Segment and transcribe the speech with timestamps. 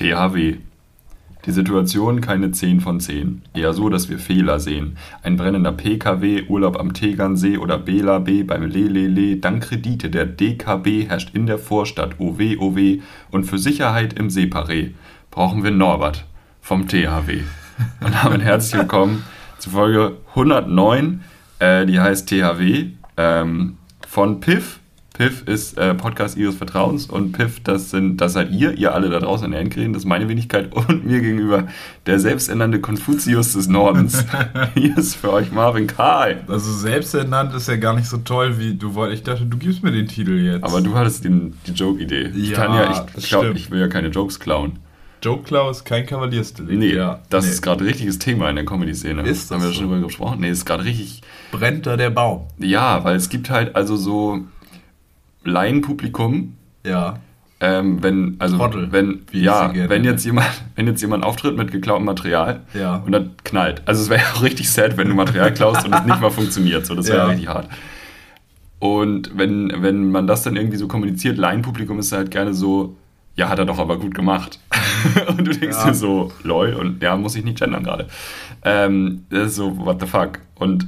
[0.00, 0.56] THW.
[1.44, 3.42] Die Situation keine 10 von 10.
[3.54, 4.96] Eher so, dass wir Fehler sehen.
[5.22, 9.36] Ein brennender PKW, Urlaub am Tegernsee oder Bela B beim Lelele.
[9.36, 14.92] Dank Kredite der DKB herrscht in der Vorstadt OW OW und für Sicherheit im Separé
[15.30, 16.24] brauchen wir Norbert
[16.62, 17.42] vom THW.
[18.00, 19.24] Und damit herzlich willkommen
[19.58, 21.22] zu Folge 109.
[21.58, 24.80] Äh, die heißt THW ähm, von Piff
[25.14, 29.10] Piff ist äh, Podcast Ihres Vertrauens und Piff, das, sind, das seid ihr, ihr alle
[29.10, 31.68] da draußen in der Endgeräten, das ist meine Wenigkeit und mir gegenüber
[32.06, 34.24] der selbsternannte Konfuzius des Nordens.
[34.74, 36.42] Hier ist für euch Marvin Karl.
[36.48, 39.20] Also selbsternannt ist ja gar nicht so toll, wie du wolltest.
[39.20, 40.64] Ich dachte, du gibst mir den Titel jetzt.
[40.64, 42.30] Aber du hattest den, die Joke-Idee.
[42.34, 44.78] Ich Ja, kann ja, ich, glaub, ich will ja keine Jokes klauen.
[45.22, 46.78] Joe Klaus, kein Kavaliersdelikt.
[46.78, 47.50] Nee, ja, das nee.
[47.50, 49.22] ist gerade richtiges Thema in der Comedy-Szene.
[49.22, 49.74] Ist das Haben wir so?
[49.74, 50.40] schon drüber gesprochen?
[50.40, 51.20] Nee, ist gerade richtig
[51.52, 52.46] Brennt da der Baum.
[52.58, 54.40] Ja, weil es gibt halt also so
[55.44, 56.54] Laienpublikum,
[56.86, 57.18] Ja.
[57.60, 62.04] ähm, wenn, also Trottel, wenn, ja, wenn jetzt jemand, wenn jetzt jemand auftritt mit geklautem
[62.04, 62.96] Material Ja.
[63.04, 63.82] und dann knallt.
[63.86, 66.30] Also es wäre ja auch richtig sad, wenn du Material klaust und es nicht mal
[66.30, 66.86] funktioniert.
[66.86, 67.26] So, das wäre Ja.
[67.26, 67.68] richtig hart.
[68.78, 72.96] Und wenn, wenn man das dann irgendwie so kommuniziert, Laienpublikum ist halt gerne so,
[73.36, 74.58] ja, hat er doch aber gut gemacht.
[75.28, 75.88] und du denkst Ja.
[75.88, 78.08] dir so, lol, und ja, muss ich nicht gendern gerade.
[78.64, 80.38] Ähm, das ist so, what the fuck?
[80.54, 80.86] Und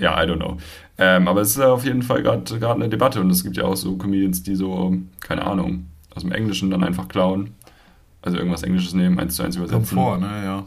[0.00, 0.56] ja, I don't know.
[0.96, 3.76] Ähm, aber es ist auf jeden Fall gerade eine Debatte und es gibt ja auch
[3.76, 7.50] so Comedians, die so, keine Ahnung, aus dem Englischen dann einfach klauen.
[8.22, 9.94] Also irgendwas Englisches nehmen, eins zu eins Kommt übersetzen.
[9.96, 10.64] vor, ne, ja.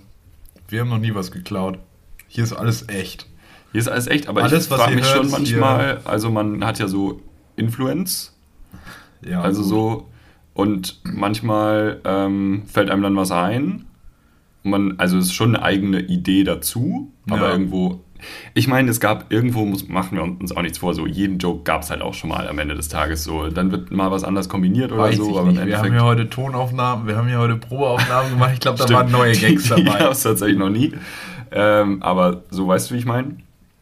[0.67, 1.79] Wir haben noch nie was geklaut.
[2.27, 3.25] Hier ist alles echt.
[3.71, 6.77] Hier ist alles echt, aber Alles, ich frage mich hört, schon manchmal, also man hat
[6.79, 7.21] ja so
[7.55, 8.35] Influence,
[9.25, 9.69] Ja, also gut.
[9.69, 10.07] so,
[10.53, 13.85] und manchmal ähm, fällt einem dann was ein.
[14.63, 17.51] Man, also es ist schon eine eigene Idee dazu, aber Ja.
[17.53, 18.01] irgendwo.
[18.57, 21.61] Ich meine, es gab irgendwo, muss, machen wir uns auch nichts vor, so jeden Joke
[21.63, 23.49] gab es halt auch schon mal am Ende des Tages so.
[23.49, 25.63] Dann wird mal was anders kombiniert oder Weiß so, aber nicht.
[25.63, 28.53] Wir haben ja heute Tonaufnahmen, wir haben ja heute Probeaufnahmen gemacht.
[28.55, 29.99] Ich glaube, da waren neue Gags Die dabei.
[29.99, 30.91] gab es tatsächlich noch nie.
[31.51, 33.35] Ähm, aber so weißt du, wie ich meine?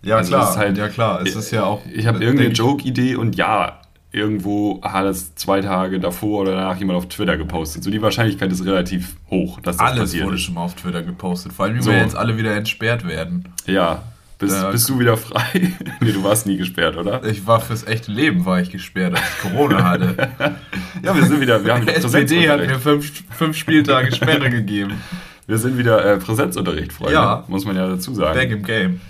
[0.04, 0.44] Ja, Also klar.
[0.44, 1.22] es ist halt- ja, klar.
[1.22, 1.82] Es ist ja auch.
[1.94, 3.80] Ich habe irgendeine Joke-Idee und ja,
[4.12, 7.82] irgendwo hat es zwei Tage davor oder danach jemand auf Twitter gepostet.
[7.84, 11.02] So die Wahrscheinlichkeit ist relativ hoch, dass das Alles passiert wurde schon mal auf Twitter
[11.02, 11.54] gepostet.
[11.54, 11.92] Vor allem, wie So.
[11.92, 13.48] wir jetzt alle wieder entsperrt werden.
[13.66, 14.04] Ja.
[14.38, 15.74] Bist, bist du wieder frei?
[16.02, 17.24] nee, du warst nie gesperrt, oder?
[17.24, 20.16] Ich war fürs echte Leben war ich gesperrt, als ich Corona hatte.
[21.04, 24.50] Ja, wir sind wieder, wir haben wieder Der SPD hat mir fünf, fünf Spieltage Sperre
[24.50, 24.94] gegeben.
[25.46, 27.14] Wir sind wieder äh, Präsenzunterricht, Freunde.
[27.14, 27.44] Ja.
[27.48, 28.34] Muss man ja dazu sagen.
[28.34, 29.02] Back im Game.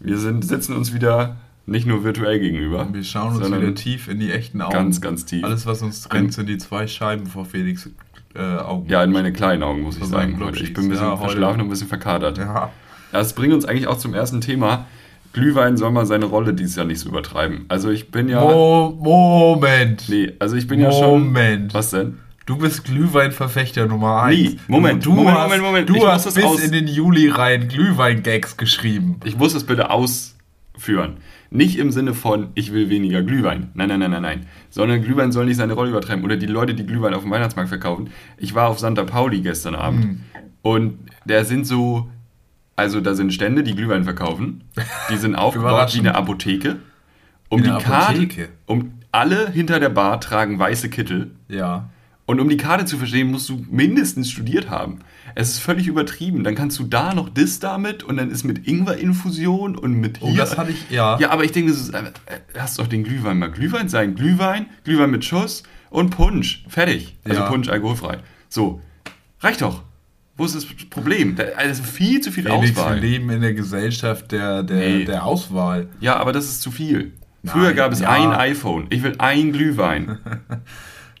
[0.00, 1.36] Wir sind, sitzen uns wieder
[1.66, 2.88] nicht nur virtuell gegenüber.
[2.92, 4.72] Wir schauen uns wieder tief in die echten Augen.
[4.72, 5.44] Ganz, ganz tief.
[5.44, 7.88] Alles, was uns trennt, sind die zwei Scheiben vor Felix
[8.34, 8.88] äh, Augen.
[8.88, 10.38] Ja, in meine kleinen Augen, muss ich sagen.
[10.40, 10.62] Heute.
[10.62, 12.38] Ich bin ein bisschen Ja, verschlafen und ein bisschen verkatert.
[12.38, 12.70] Ja.
[13.14, 14.86] Das bringt uns eigentlich auch zum ersten Thema.
[15.32, 17.64] Glühwein soll mal seine Rolle dieses Jahr nicht so übertreiben.
[17.68, 18.40] Also ich bin ja.
[18.40, 20.08] Mo Moment.
[20.08, 21.24] Nee, also ich bin ja schon.
[21.26, 21.74] Moment.
[21.74, 22.18] Was denn?
[22.46, 24.36] Du bist Glühweinverfechter Nummer 1.
[24.38, 25.88] Nee, Moment, du Moment, hast, Moment, Moment.
[25.88, 29.18] Du Ich hast das bis aus- in den Juli rein Glühwein-Gags geschrieben.
[29.24, 31.14] Ich muss es bitte ausführen.
[31.50, 33.70] Nicht im Sinne von, ich will weniger Glühwein.
[33.74, 34.46] Nein, nein, nein, nein, nein.
[34.70, 36.24] Sondern Glühwein soll nicht seine Rolle übertreiben.
[36.24, 38.10] Oder die Leute, die Glühwein auf dem Weihnachtsmarkt verkaufen.
[38.38, 40.04] Ich war auf Santa Pauli gestern Abend.
[40.04, 40.20] Hm.
[40.62, 42.08] Und da sind so.
[42.76, 44.64] Also da sind Stände, die Glühwein verkaufen.
[45.10, 46.76] Die sind aufgebaut wie eine Apotheke.
[47.48, 48.28] Um die Karte.
[48.66, 51.30] Um, alle hinter der Bar tragen weiße Kittel.
[51.48, 51.88] Ja.
[52.26, 55.00] Und um die Karte zu verstehen, musst du mindestens studiert haben.
[55.34, 56.42] Es ist völlig übertrieben.
[56.42, 60.28] Dann kannst du da noch das damit und dann ist mit Ingwer-Infusion und mit Oh,
[60.30, 60.38] hier.
[60.38, 61.18] das hatte ich, ja.
[61.20, 64.14] Ja, aber ich denke, das ist, äh, äh, lass doch den Glühwein mal Glühwein sein.
[64.14, 66.64] Glühwein, Glühwein mit Schuss und Punsch.
[66.68, 67.16] Fertig.
[67.24, 67.46] Also Ja.
[67.48, 68.18] Punsch alkoholfrei.
[68.48, 68.80] So,
[69.40, 69.82] reicht doch.
[70.36, 71.36] Wo ist das Problem?
[71.36, 72.98] Da, also viel zu viel wir Auswahl.
[72.98, 75.04] leben in der Gesellschaft der, der, Nee.
[75.04, 75.88] der Auswahl.
[76.00, 77.12] Ja, aber das ist zu viel.
[77.44, 78.08] Früher Nein, gab es ja.
[78.10, 78.86] ein iPhone.
[78.90, 80.18] Ich will ein Glühwein.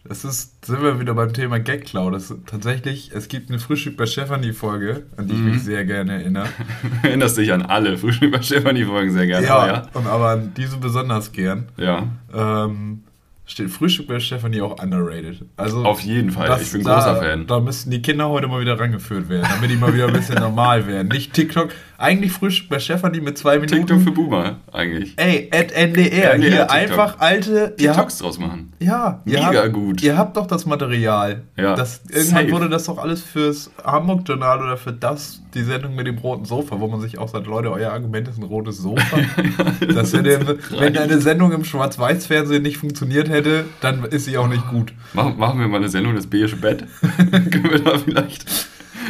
[0.06, 2.10] Das ist, sind wir wieder beim Thema Gagklau.
[2.10, 5.50] Das ist tatsächlich, es gibt eine Frühstück bei Stefanie-Folge, an die ich Mhm.
[5.52, 6.46] mich sehr gerne erinnere.
[7.02, 9.46] Erinnerst dich an alle Frühstück bei Stefanie-Folgen sehr gerne.
[9.46, 9.82] Ja, ja.
[9.94, 11.68] und aber an diese besonders gern.
[11.78, 13.04] Ja, Ähm,
[13.46, 15.42] steht Frühstück bei Stefanie auch underrated.
[15.56, 16.48] Also auf jeden Fall.
[16.48, 17.46] das- ich bin da, großer Fan.
[17.46, 20.36] Da müssten die Kinder heute mal wieder rangeführt werden, damit die mal wieder ein bisschen
[20.40, 21.08] normal werden.
[21.08, 21.70] Nicht TikTok.
[22.04, 23.86] Eigentlich Frühstück bei Stefanie mit zwei Minuten.
[23.86, 25.14] TikTok für Boomer eigentlich.
[25.16, 26.34] Ey, at NDR.
[26.34, 26.70] NDR Hier TikTok.
[26.70, 27.62] einfach alte.
[27.62, 28.72] Habt, TikToks draus machen.
[28.78, 30.02] ja, ihr Mega habt, gut.
[30.02, 31.44] Ihr habt doch das Material.
[31.56, 32.52] Ja, Das, irgendwann safe.
[32.52, 36.78] wurde das doch alles fürs Hamburg-Journal oder für das, die Sendung mit dem roten Sofa,
[36.78, 39.18] wo man sich auch sagt, Leute, euer Argument ist ein rotes Sofa.
[39.94, 44.68] das hätte, wenn eine Sendung im Schwarz-Weiß-Fernsehen nicht funktioniert hätte, dann ist sie auch nicht
[44.68, 44.92] gut.
[45.14, 46.84] Machen, machen wir mal eine Sendung, das beige Bett.
[47.16, 48.44] Können wir da vielleicht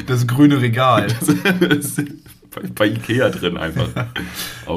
[0.07, 1.09] Das grüne Regal.
[1.61, 1.97] das
[2.55, 3.89] bei, bei Ikea drin einfach.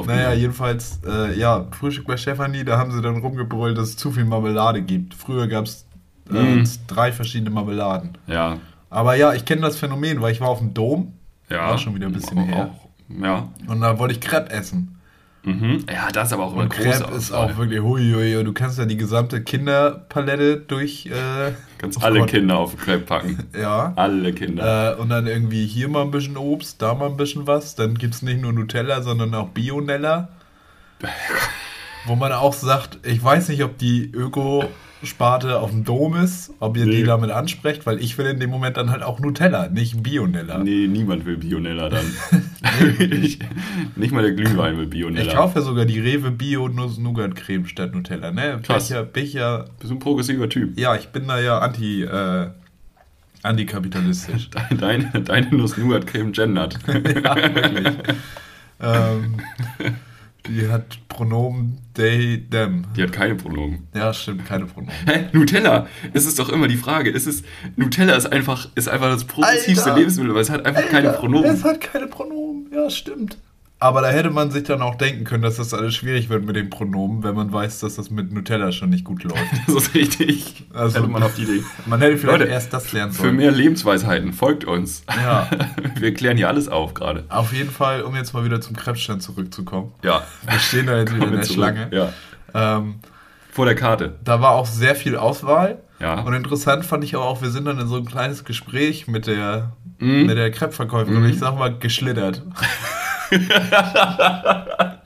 [0.06, 4.10] Naja, jedenfalls, äh, ja, Frühstück bei Stefanie, da haben sie dann rumgebrüllt, dass es zu
[4.10, 5.14] viel Marmelade gibt.
[5.14, 5.86] Früher gab es
[6.30, 6.68] äh, Mhm.
[6.86, 8.18] drei verschiedene Marmeladen.
[8.26, 8.58] Ja,
[8.90, 11.14] Aber ja, ich kenne das Phänomen, weil ich war auf dem Dom.
[11.48, 11.70] Ja.
[11.70, 12.70] War schon wieder ein bisschen auch, her.
[12.74, 13.48] Auch, ja.
[13.66, 14.97] Und da wollte ich Crepe essen.
[15.48, 15.86] Mhm.
[15.90, 18.44] Ja, das ist aber auch immer Und große Crepe ist auch wirklich hui, hui, hui.
[18.44, 21.06] Du kannst ja die gesamte Kinderpalette durch.
[21.06, 22.30] Äh, Kannst alle Gott.
[22.30, 23.38] Kinder auf Crepe packen.
[23.58, 23.92] Ja.
[23.96, 24.96] Alle Kinder.
[24.96, 27.74] Äh, und dann irgendwie hier mal ein bisschen Obst, da mal ein bisschen was.
[27.74, 30.28] Dann gibt es nicht nur Nutella, sondern auch Bionella.
[32.06, 34.12] Wo man auch sagt, ich weiß nicht, ob die
[35.02, 37.04] Öko-Sparte auf dem Dom ist, ob ihr die Nee.
[37.04, 40.58] damit ansprecht, weil ich will in dem Moment dann halt auch Nutella, nicht Bionella.
[40.58, 42.04] Nee, niemand will Bionella dann.
[42.98, 43.38] ich,
[43.96, 45.26] nicht mal der Glühwein will Bionella.
[45.30, 48.60] Ich kaufe ja sogar die Rewe Bio Nuss Nougat Creme statt Nutella, ne?
[48.62, 48.88] Krass.
[48.88, 49.64] Becher, Becher.
[49.78, 50.78] bist du ein progressiver Typ.
[50.78, 52.48] Ja, ich bin da ja anti, äh,
[53.42, 54.50] antikapitalistisch.
[54.78, 56.78] Deine, deine Nuss-Nougat-Creme gendert.
[56.86, 56.94] ja,
[57.36, 57.88] wirklich.
[58.82, 59.36] ähm,
[60.46, 62.86] die hat Pronomen they, them.
[62.96, 63.88] Die hat keine Pronomen.
[63.94, 64.94] Ja, stimmt, keine Pronomen.
[65.06, 65.28] Hä?
[65.32, 65.86] Nutella?
[66.12, 67.10] Es ist doch immer die Frage.
[67.10, 67.44] Es ist,
[67.76, 69.98] Nutella ist einfach, ist einfach das progressivste Alter!
[69.98, 71.50] Lebensmittel, weil es hat einfach keine Alter, Pronomen.
[71.50, 73.38] Es hat keine Pronomen, ja, stimmt.
[73.80, 76.56] Aber da hätte man sich dann auch denken können, dass das alles schwierig wird mit
[76.56, 79.38] den Pronomen, wenn man weiß, dass das mit Nutella schon nicht gut läuft.
[79.66, 80.64] Das ist richtig.
[80.74, 81.62] Also- Hätte man auf die Idee.
[81.86, 83.36] Man hätte vielleicht Leute, erst das lernen Für sollen.
[83.36, 85.04] mehr Lebensweisheiten folgt uns.
[85.08, 85.48] Ja.
[85.96, 87.24] Wir klären hier alles auf gerade.
[87.28, 89.92] Auf jeden Fall, um jetzt mal wieder zum Krebsstand zurückzukommen.
[90.02, 90.22] Ja.
[90.50, 91.56] Wir stehen da jetzt wieder in der zurück.
[91.74, 91.88] Schlange.
[91.92, 92.12] Ja.
[92.78, 92.96] Ähm,
[93.52, 94.16] Vor der Karte.
[94.24, 95.78] da war auch sehr viel Auswahl.
[96.00, 96.20] Ja.
[96.22, 99.72] Und interessant fand ich auch, wir sind dann in so ein kleines Gespräch mit der,
[100.00, 100.26] Mhm.
[100.26, 102.42] mit der Crepe-Verkäuferin und ich sag mal geschlittert.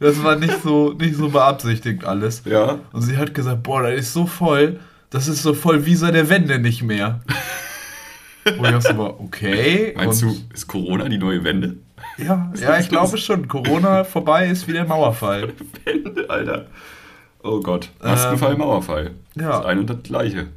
[0.00, 2.42] das war nicht so, nicht so beabsichtigt alles.
[2.44, 2.78] Ja.
[2.92, 4.80] Und sie hat gesagt, boah, das ist so voll,
[5.10, 7.20] das ist so voll wie seit der Wende nicht mehr.
[8.56, 9.92] Wo ich so war, okay.
[9.96, 11.76] Meinst und du, ist Corona die neue Wende?
[12.18, 13.46] Ja, ja, ich glaube schon.
[13.46, 15.52] Corona vorbei ist wie der Mauerfall.
[15.84, 16.66] Wende, Alter.
[17.44, 17.90] Oh Gott.
[18.02, 19.12] Maskenfall, Ähm, Mauerfall.
[19.36, 19.48] ja.
[19.48, 20.48] Das ist ein und das gleiche.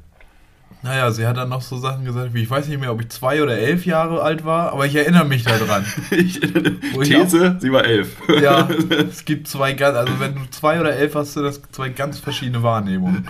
[0.85, 3.09] Naja, sie hat dann noch so Sachen gesagt, wie ich weiß nicht mehr, ob ich
[3.09, 5.83] zwei oder elf Jahre alt war, aber ich erinnere mich daran.
[6.11, 8.15] Ich, These, sie war elf.
[8.39, 8.69] Ja,
[9.09, 12.19] es gibt zwei ganz, also wenn du zwei oder elf hast, sind das zwei ganz
[12.19, 13.27] verschiedene Wahrnehmungen.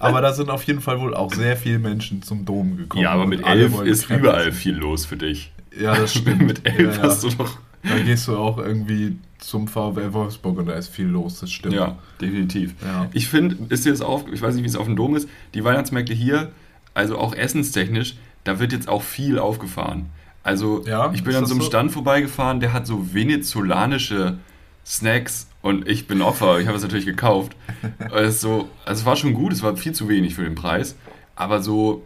[0.00, 3.02] Aber da sind auf jeden Fall wohl auch sehr viele Menschen zum Dom gekommen.
[3.02, 4.52] Ja, aber mit elf ist überall essen.
[4.52, 5.52] viel los für dich.
[5.78, 6.46] Ja, das stimmt.
[6.46, 7.30] mit elf ja, hast ja.
[7.30, 7.58] du doch.
[7.82, 11.74] Da gehst du auch irgendwie zum VfL Wolfsburg und da ist viel los, das stimmt.
[11.74, 12.74] Ja, definitiv.
[12.82, 13.08] Ja.
[13.12, 15.28] Ich finde, ist dir das auf, ich weiß nicht, wie es auf dem Dom ist,
[15.54, 16.50] die Weihnachtsmärkte hier,
[16.98, 20.06] also auch essenstechnisch, da wird jetzt auch viel aufgefahren.
[20.42, 21.66] Also Ja, ich bin an so einem so?
[21.68, 24.38] Stand vorbeigefahren, der hat so venezolanische
[24.84, 27.54] Snacks und ich bin Opfer, ich habe es natürlich gekauft.
[28.14, 30.96] es, so, also es war schon gut, es war viel zu wenig für den Preis,
[31.36, 32.02] aber so,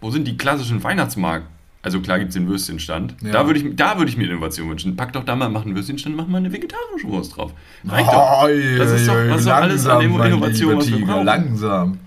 [0.00, 1.46] wo sind die klassischen Weihnachtsmarkt?
[1.82, 3.16] Also klar gibt es den Würstchenstand.
[3.22, 3.32] Ja.
[3.32, 4.94] Da würde ich, da würde ich mir Innovation wünschen.
[4.94, 7.52] Pack doch da mal, mach einen Würstchenstand, mach mal eine vegetarische Wurst drauf.
[7.84, 8.42] Reicht doch.
[8.44, 11.26] Oi, Das ist doch- das ist doch alles an Innovation, was wir brauchen.
[11.26, 11.98] Langsam.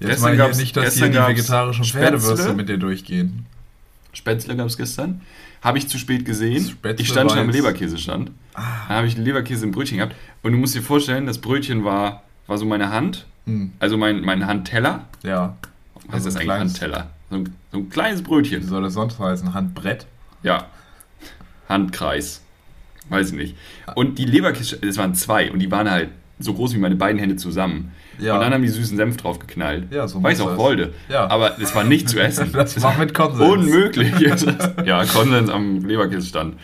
[0.00, 1.84] Jetzt ja gab's- nicht, dass hier die vegetarischen.
[1.84, 3.46] Pferdewürste mit dir durchgehen.
[4.12, 5.20] Spätzle gab es gestern.
[5.62, 6.64] Habe ich zu spät gesehen.
[6.66, 8.30] Spätzle ich stand schon am Leberkäsestand.
[8.54, 10.16] Da habe ich einen Leberkäse im Brötchen gehabt.
[10.42, 13.26] Und du musst dir vorstellen, das Brötchen war, war so meine Hand.
[13.46, 15.06] Hm, Also mein, mein Handteller.
[15.22, 15.56] ja.
[16.06, 17.10] Was Also ist ein eigentlich kleines- Handteller?
[17.30, 18.66] So ein, so ein kleines Wie Brötchen.
[18.66, 19.54] soll das sonst heißen?
[19.54, 20.06] Handbrett?
[20.42, 20.66] Ja.
[21.68, 22.42] Handkreis.
[23.08, 23.56] Weiß ich nicht.
[23.94, 25.50] Und die Leberkäse, es waren zwei.
[25.50, 27.92] Und die waren halt so groß wie meine beiden Hände zusammen.
[28.20, 28.34] Ja.
[28.34, 29.90] Und dann haben die süßen Senf drauf geknallt.
[29.90, 30.58] Ja, so Weil ich muss auch das.
[30.58, 30.92] wollte.
[31.08, 31.28] Ja.
[31.30, 32.52] Aber es war nicht zu essen.
[32.52, 33.48] Das war mit Konsens.
[33.50, 34.12] Unmöglich.
[34.84, 36.54] ja, Konsens am Leberkäsestand.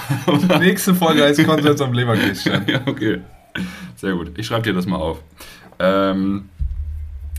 [0.58, 2.64] Nächste Folge heißt Konsens am Leberkästchen.
[2.66, 3.20] ja, okay.
[3.96, 4.32] Sehr gut.
[4.38, 5.22] Ich schreibe dir das mal auf.
[5.78, 6.48] Ähm,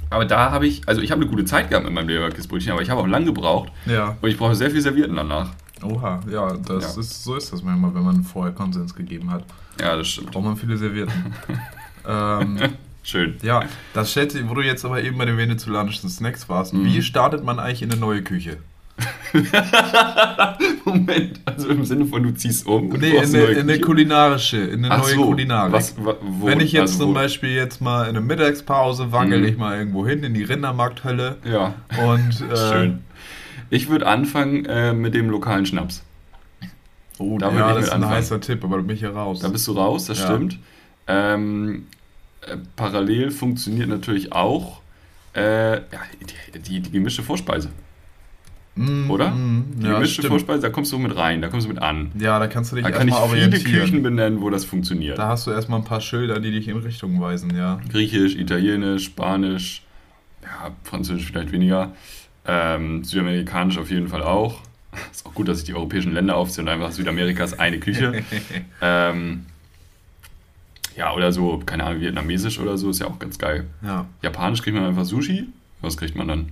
[0.09, 2.81] aber da habe ich, also ich habe eine gute Zeit gehabt mit meinem Leberkäsebrötchen, aber
[2.81, 4.15] ich habe auch lang gebraucht Ja.
[4.21, 5.49] und ich brauche sehr viel Servierten danach.
[5.83, 7.01] Oha, ja, das Ja.
[7.01, 9.43] Ist, so ist das manchmal, wenn man vorher Konsens gegeben hat.
[9.79, 10.31] Ja, das stimmt.
[10.31, 11.33] Braucht man viele Servierten.
[12.07, 12.57] ähm,
[13.09, 13.35] Schön.
[13.41, 16.83] ja, das stellt sich, wo du jetzt aber eben bei den venezolanischen Snacks warst, Mhm.
[16.85, 18.57] wie startet man eigentlich in eine neue Küche?
[20.85, 22.89] Moment, also im Sinne von du ziehst um.
[22.89, 25.73] und Nee, in eine, in eine kulinarische, in eine Ach neue so, Kulinarik.
[25.73, 29.39] Was, wa- wo, Wenn ich jetzt also zum Beispiel jetzt mal in der Mittagspause wangel
[29.41, 29.45] Mhm.
[29.45, 32.99] ich mal irgendwo hin in die Rindermarkthölle Ja, und äh, schön.
[33.69, 36.03] Ich würde anfangen äh, mit dem lokalen Schnaps.
[37.19, 38.15] Oh, Da ja, ich das ist ein anfangen.
[38.15, 39.39] heißer Tipp, aber bin ich ja raus.
[39.39, 40.25] Da bist du raus, das Ja.
[40.25, 40.59] stimmt.
[41.07, 41.85] Ähm,
[42.51, 44.81] äh, parallel funktioniert natürlich auch
[45.35, 45.81] äh, ja,
[46.53, 47.69] die, die, die gemischte Vorspeise,
[48.79, 49.31] Mm, oder?
[49.31, 50.27] mm, Die ja, gemischte stimmt.
[50.27, 52.11] Vorspeise, da kommst du mit rein, da kommst du mit an.
[52.19, 53.81] Ja, da kannst du dich Da kann ich erstmal viele orientieren.
[53.81, 55.17] Küchen benennen, wo das funktioniert.
[55.17, 57.79] Da hast du erstmal ein paar Schilder, die dich in Richtung weisen, ja.
[57.91, 59.81] Griechisch, Italienisch, Spanisch,
[60.43, 61.93] ja, Französisch vielleicht weniger.
[62.45, 64.61] Ähm, Südamerikanisch auf jeden Fall auch.
[65.11, 68.23] Ist auch gut, dass ich die europäischen Länder aufziehe und einfach Südamerikas eine Küche.
[68.81, 69.47] ähm,
[70.97, 73.67] ja, oder so, keine Ahnung, Vietnamesisch oder so, ist ja auch ganz geil.
[73.83, 74.07] Ja.
[74.21, 75.47] Japanisch kriegt man einfach Sushi.
[75.81, 76.49] Was kriegt man dann?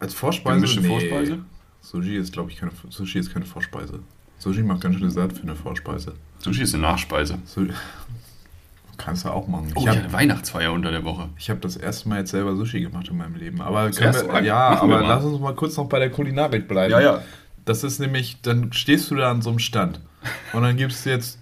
[0.00, 0.56] Als Vorspeise?
[0.56, 1.38] Gemischte Vorspeise?
[1.80, 4.00] Sushi ist, glaube ich, keine, Sushi ist keine Vorspeise.
[4.38, 6.14] Sushi macht ganz schön satt für eine Vorspeise.
[6.38, 7.38] Sushi ist eine Nachspeise.
[7.46, 7.68] Su
[8.96, 9.72] Kannst du auch machen.
[9.74, 11.28] Oh, ich ich habe hatte Weihnachtsfeier unter der Woche.
[11.36, 13.60] ich hab das erste Mal jetzt selber Sushi gemacht in meinem Leben.
[13.60, 16.92] Aber wir, ja, aber lass uns mal kurz noch bei der Kulinarik bleiben.
[16.92, 17.22] Ja, ja.
[17.64, 20.00] Das ist nämlich, dann stehst du da an so einem Stand
[20.52, 21.38] und dann gibst du jetzt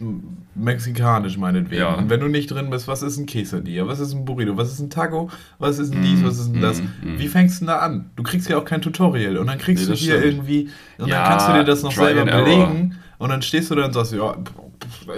[0.55, 1.81] mexikanisch meinetwegen.
[1.83, 1.95] Ja.
[1.95, 4.73] Und wenn du nicht drin bist, was ist ein Quesadilla, was ist ein Burrito, was
[4.73, 6.81] ist ein Taco, was ist ein dies, was ist denn das?
[6.81, 7.19] mm, mm.
[7.19, 8.11] Wie fängst du denn da an?
[8.17, 10.35] Du kriegst ja auch kein Tutorial und dann kriegst Nee, du hier stimmt.
[10.35, 13.75] irgendwie, und Ja, dann kannst du dir das noch selber belegen und dann stehst du
[13.75, 14.37] da und sagst, ja,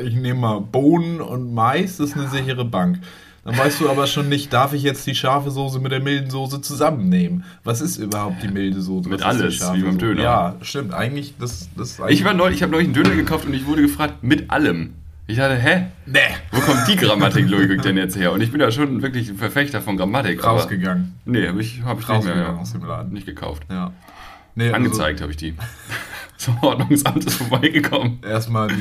[0.03, 3.01] ich nehme mal Bohnen und Mais, das ist eine sichere Bank.
[3.45, 6.31] Dann weißt du aber schon nicht, darf ich jetzt die scharfe Soße mit der milden
[6.31, 7.45] Soße zusammennehmen?
[7.63, 9.09] Was ist überhaupt die milde Soße?
[9.09, 9.99] Mit alles, wie beim?
[9.99, 10.23] Döner.
[10.23, 10.95] Ja, stimmt.
[10.95, 13.53] Eigentlich, das, das ist eigentlich Ich, war neu, ich habe neulich einen Döner gekauft und
[13.55, 14.95] ich wurde gefragt, mit allem.
[15.27, 15.87] Ich dachte, hä?
[16.07, 16.19] nee,
[16.53, 18.33] Wo kommt die Grammatiklogik denn jetzt her?
[18.33, 20.43] Und ich bin da schon wirklich ein Verfechter von Grammatik.
[20.45, 21.15] rausgegangen.
[21.25, 23.13] Nee, habe ich, hab ich nicht mehr aus dem Laden.
[23.13, 23.63] nicht gekauft.
[23.71, 23.93] Ja.
[24.55, 25.55] Nee, also Angezeigt habe ich die.
[26.37, 28.19] Das Ordnungsamt ist vorbeigekommen.
[28.23, 28.75] Erstmal die,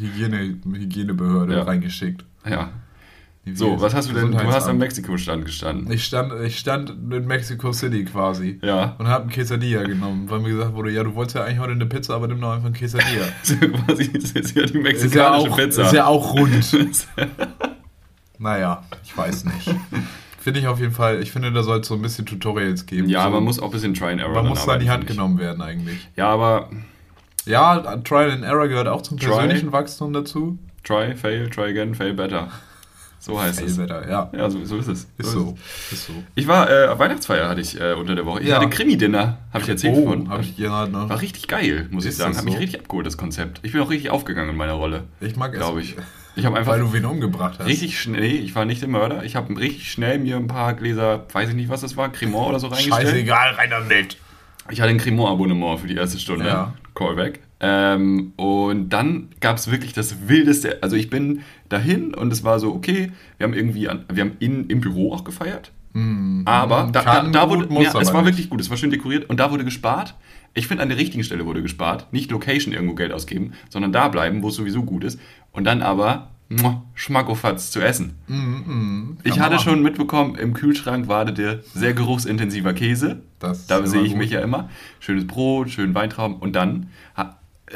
[0.00, 1.62] die Hygiene, Hygienebehörde Ja.
[1.62, 2.24] reingeschickt.
[2.48, 2.70] Ja.
[3.54, 4.32] So, was hast du denn?
[4.32, 4.78] Du hast am.
[4.78, 5.90] Mexiko-Stand gestanden.
[5.92, 8.58] Ich stand, ich stand in Mexico City quasi.
[8.62, 8.96] Ja.
[8.98, 11.72] Und hab ein Quesadilla genommen, weil mir gesagt wurde, ja, du wolltest ja eigentlich heute
[11.72, 13.26] eine Pizza, aber nimm doch einfach ein Quesadilla.
[13.86, 15.82] Quasi ist ja die ist, ja mexikanische auch, Pizza.
[15.82, 16.76] ist ja auch rund.
[18.38, 19.74] naja, ich weiß nicht.
[20.40, 23.08] Finde ich auf jeden Fall, ich finde, da soll es so ein bisschen Tutorials geben.
[23.08, 24.90] ja, so, man muss auch ein bisschen Try and Error man muss da in die
[24.90, 26.08] Hand genommen werden eigentlich.
[26.16, 26.68] Ja, aber
[27.44, 29.28] Ja, Trial and Error gehört auch zum Try.
[29.28, 30.58] persönlichen Wachstum dazu.
[30.82, 32.48] try, fail, try again, fail better.
[33.18, 33.76] So heißt es.
[33.76, 34.30] Ja.
[34.32, 35.08] Ja, so, so ist es.
[35.18, 35.40] Ist so.
[35.40, 35.58] so.
[35.90, 36.12] Ist so.
[36.34, 38.40] Ich war, äh, Weihnachtsfeier hatte ich äh, unter der Woche.
[38.42, 38.56] Ich Ja.
[38.56, 40.28] hatte Krimi-Dinner, habe ich erzählt Oh, von.
[40.28, 41.08] habe ich gerade noch.
[41.08, 42.30] War richtig geil, muss ich Ist sagen.
[42.32, 42.60] das Hat mich so?
[42.60, 43.60] richtig abgeholt, das Konzept.
[43.62, 45.58] Ich bin auch richtig aufgegangen in meiner Rolle, Ich mag es.
[45.58, 45.96] glaube ich.
[46.36, 47.66] Ich habe einfach Weil du wen umgebracht hast.
[47.66, 50.74] richtig schnell, nee, ich war nicht der Mörder, ich habe richtig schnell mir ein paar
[50.74, 53.08] Gläser, weiß ich nicht, was das war, Cremant oder so reingestellt.
[53.08, 54.18] Scheißegal, rein damit.
[54.70, 56.46] Ich hatte ein Cremant-Abonnement für die erste Stunde.
[56.46, 56.74] Ja.
[56.94, 57.40] Callback.
[57.58, 60.82] Ähm, und dann gab es wirklich das wildeste.
[60.82, 64.36] Also ich bin dahin und es war so, okay, wir haben irgendwie, an, wir haben
[64.40, 65.72] in, im Büro auch gefeiert.
[66.44, 68.32] Aber da, da, da wurde, ja, es war nicht.
[68.32, 70.14] wirklich gut, es war schön dekoriert und da wurde gespart.
[70.52, 72.12] Ich finde, an der richtigen Stelle wurde gespart.
[72.12, 75.18] Nicht Location irgendwo Geld ausgeben, sondern da bleiben, wo es sowieso gut ist.
[75.52, 76.28] Und dann aber
[76.94, 78.14] Schmackofatz zu essen.
[79.24, 79.64] ich man hatte machen.
[79.64, 83.22] schon mitbekommen, im Kühlschrank wartete sehr geruchsintensiver Käse.
[83.38, 84.18] Das da sehe ich gut.
[84.18, 84.68] mich ja immer.
[85.00, 86.36] Schönes Brot, schönen Weintrauben.
[86.36, 86.90] Und dann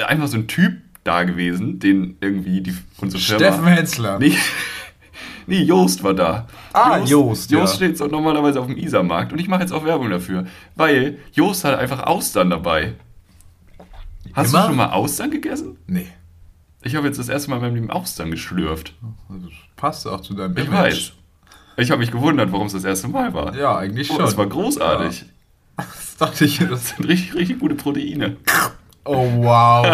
[0.07, 3.39] einfach so ein Typ da gewesen, den irgendwie die, unsere Firma...
[3.45, 4.19] Steffen Hensler.
[4.19, 4.37] Nee,
[5.47, 6.47] nee, Joost war da.
[6.73, 7.59] Ah, Joost, ja.
[7.61, 11.19] Joost steht so normalerweise auf dem Isarmarkt und ich mache jetzt auch Werbung dafür, weil
[11.33, 12.95] Joost hat einfach Austern dabei.
[14.35, 14.63] Hast Immer?
[14.63, 15.77] du schon mal Austern gegessen?
[15.87, 16.07] Nee.
[16.83, 18.95] Ich habe jetzt das erste Mal in meinem Leben Austern geschlürft.
[19.29, 20.77] Also, passt auch zu deinem Ich Image.
[20.79, 21.13] weiß.
[21.79, 23.55] Ich habe mich gewundert, warum es das erste Mal war.
[23.57, 24.25] Ja, eigentlich Oh, schon.
[24.25, 25.25] das war großartig.
[25.77, 26.59] Das dachte ich.
[26.59, 28.37] Das, Das sind richtig, richtig gute Proteine.
[29.11, 29.87] Oh, wow.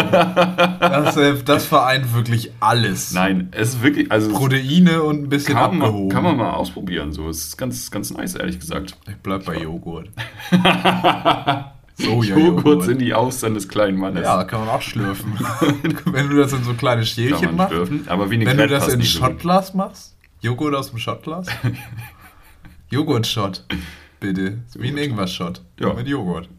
[0.79, 3.13] Das, äh, das vereint wirklich alles.
[3.13, 6.09] Nein, es ist wirklich, also Proteine und ein bisschen kann man, abgehoben.
[6.09, 7.11] kann man mal ausprobieren.
[7.11, 8.97] So, es ist ganz, ganz nice, ehrlich gesagt.
[9.07, 10.09] Ich bleib bei Joghurt.
[11.97, 14.23] Joghurt sind die Austern des kleinen Mannes.
[14.23, 15.33] Ja, kann man auch schlürfen.
[16.05, 17.73] Wenn du das in so kleine Schälchen man machst.
[17.73, 18.07] schlürfen.
[18.07, 20.15] Aber wie Wenn du das in Schottglas machst.
[20.41, 21.47] Joghurt aus dem Schottglas.
[22.89, 23.65] Joghurt-Shot.
[24.19, 24.57] Bitte.
[24.73, 25.61] Wie ein Ingwer-Shot.
[25.79, 25.93] Ja.
[25.93, 26.49] Mit Joghurt.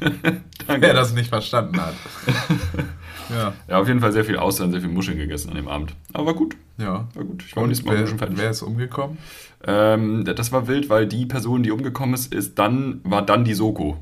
[0.00, 0.42] Danke.
[0.80, 1.94] Wer das nicht verstanden hat.
[3.30, 3.52] ja.
[3.68, 5.94] Ja, auf jeden Fall sehr viel Austern, sehr viel Muscheln gegessen an dem Abend.
[6.12, 6.56] Aber war gut.
[6.76, 7.08] Ja.
[7.14, 7.44] War gut.
[7.46, 8.38] Ich war nächstes Mal fertig.
[8.38, 9.18] wer ist umgekommen?
[9.66, 13.54] Ähm, das war wild, weil die Person, die umgekommen ist, ist dann, war dann die
[13.54, 13.98] Soko.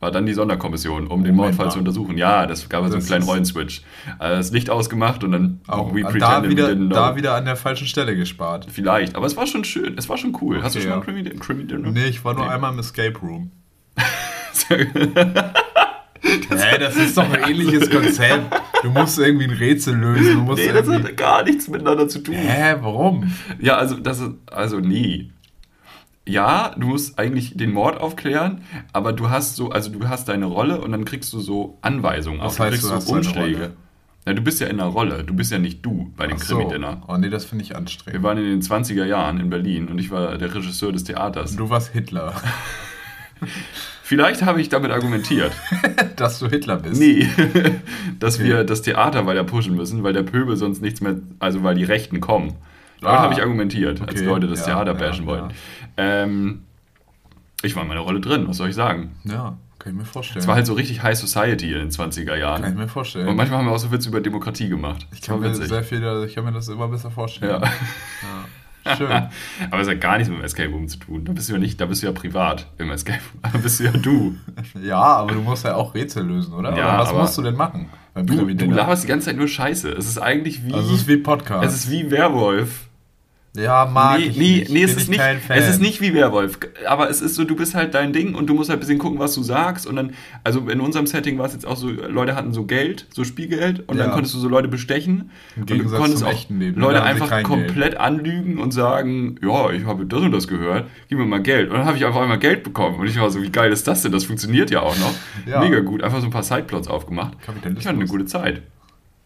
[0.00, 1.72] War dann die Sonderkommission, um den Moment Mordfall mal.
[1.72, 2.16] zu untersuchen.
[2.16, 3.82] Ja, das gab es so einen Das kleinen Rollenswitch.
[4.20, 7.86] Also das Licht ausgemacht und dann Auch we da wieder, da wieder an der falschen
[7.88, 8.68] Stelle gespart.
[8.70, 10.62] Vielleicht, aber es war schon schön, es war schon cool.
[10.62, 10.96] Hast du Okay, schon ja.
[10.98, 11.90] mal Crimi, Crimi Dinner?
[11.90, 12.50] Nee, ich war nur Nee.
[12.52, 13.50] einmal im Escape Room.
[14.68, 14.78] Gut.
[16.50, 18.54] Hä, das ist doch ein ähnliches Konzept.
[18.82, 20.34] Du musst irgendwie ein Rätsel lösen.
[20.36, 22.34] Du musst nee, das hat gar nichts miteinander zu tun.
[22.34, 23.32] Hä, warum?
[23.60, 25.30] Ja, also das ist, also nee.
[26.28, 28.60] Ja, du musst eigentlich den Mord aufklären,
[28.92, 32.40] aber du hast so, also du hast deine Rolle und dann kriegst du so Anweisungen
[32.40, 32.60] Was auf.
[32.60, 33.72] heißt, kriegst du so Umschläge.
[34.26, 36.42] Ja, du bist ja in einer Rolle, du bist ja nicht du bei den Ach
[36.42, 36.56] so.
[36.58, 37.02] Krimi-Dinner.
[37.08, 38.22] Oh nee, das finde ich Wir anstrengend.
[38.22, 41.56] waren in den 20er Jahren in Berlin und ich war der Regisseur des Theaters.
[41.56, 42.34] Du warst Hitler.
[44.02, 45.52] Vielleicht habe ich damit argumentiert.
[46.16, 47.00] Dass du Hitler bist.
[47.00, 47.28] Nee,
[48.18, 51.74] dass wir das Theater weiter pushen müssen, weil der Pöbel sonst nichts mehr, also weil
[51.76, 52.54] die Rechten kommen.
[53.00, 53.22] Damit Ah.
[53.22, 55.48] habe ich argumentiert, als Okay, Leute das ja, Theater ja, bashen wollten.
[55.98, 56.22] Ja.
[56.22, 56.62] Ähm,
[57.62, 59.16] ich war in meiner Rolle drin, was soll ich sagen?
[59.24, 60.40] Ja, kann ich mir vorstellen.
[60.40, 62.74] Es war halt so richtig High Society in den 20er kann ich Jahren.
[62.76, 63.28] mir vorstellen.
[63.28, 65.06] Und manchmal haben wir auch so Witze über Demokratie gemacht.
[65.12, 67.62] ich kann mir sehr viel, ich kann mir das immer besser vorstellen.
[67.62, 67.70] Ja.
[68.96, 69.10] Schön.
[69.70, 71.24] Aber es hat gar nichts mit dem Escape Room zu tun.
[71.24, 73.52] Da bist du ja nicht, da bist du ja privat im Escape Room.
[73.52, 74.36] Da bist du ja du.
[74.82, 76.76] Ja, aber du musst ja auch Rätsel lösen, oder?
[76.76, 77.88] Ja, oder was musst du denn machen?
[78.14, 79.90] Du, du laberst die ganze Zeit nur Scheiße.
[79.90, 80.72] Es ist eigentlich wie.
[80.72, 81.66] Also es ist wie Podcast.
[81.66, 82.87] es ist wie Werwolf.
[83.58, 84.70] Ja, mag nee, ich nee, nicht.
[84.70, 85.58] nee, es ist ich nicht, kein Fan.
[85.58, 88.46] es ist nicht wie Werwolf, aber es ist so, du bist halt dein Ding und
[88.46, 90.12] du musst halt ein bisschen gucken, was du sagst und dann,
[90.44, 93.80] also in unserem Setting war es jetzt auch so, Leute hatten so Geld, so Spielgeld
[93.88, 94.12] und dann Ja.
[94.14, 98.58] konntest du so Leute bestechen Im und du konntest auch Leben, Leute einfach komplett anlügen
[98.58, 101.84] und sagen, ja, ich habe das und das gehört, gib mir mal Geld und dann
[101.86, 104.12] habe ich einfach einmal Geld bekommen und ich war so, wie geil ist das denn,
[104.12, 105.14] das funktioniert ja auch noch,
[105.46, 105.60] Ja.
[105.60, 107.36] mega gut, einfach so ein paar Sideplots aufgemacht,
[107.78, 108.62] ich hatte eine gute Zeit.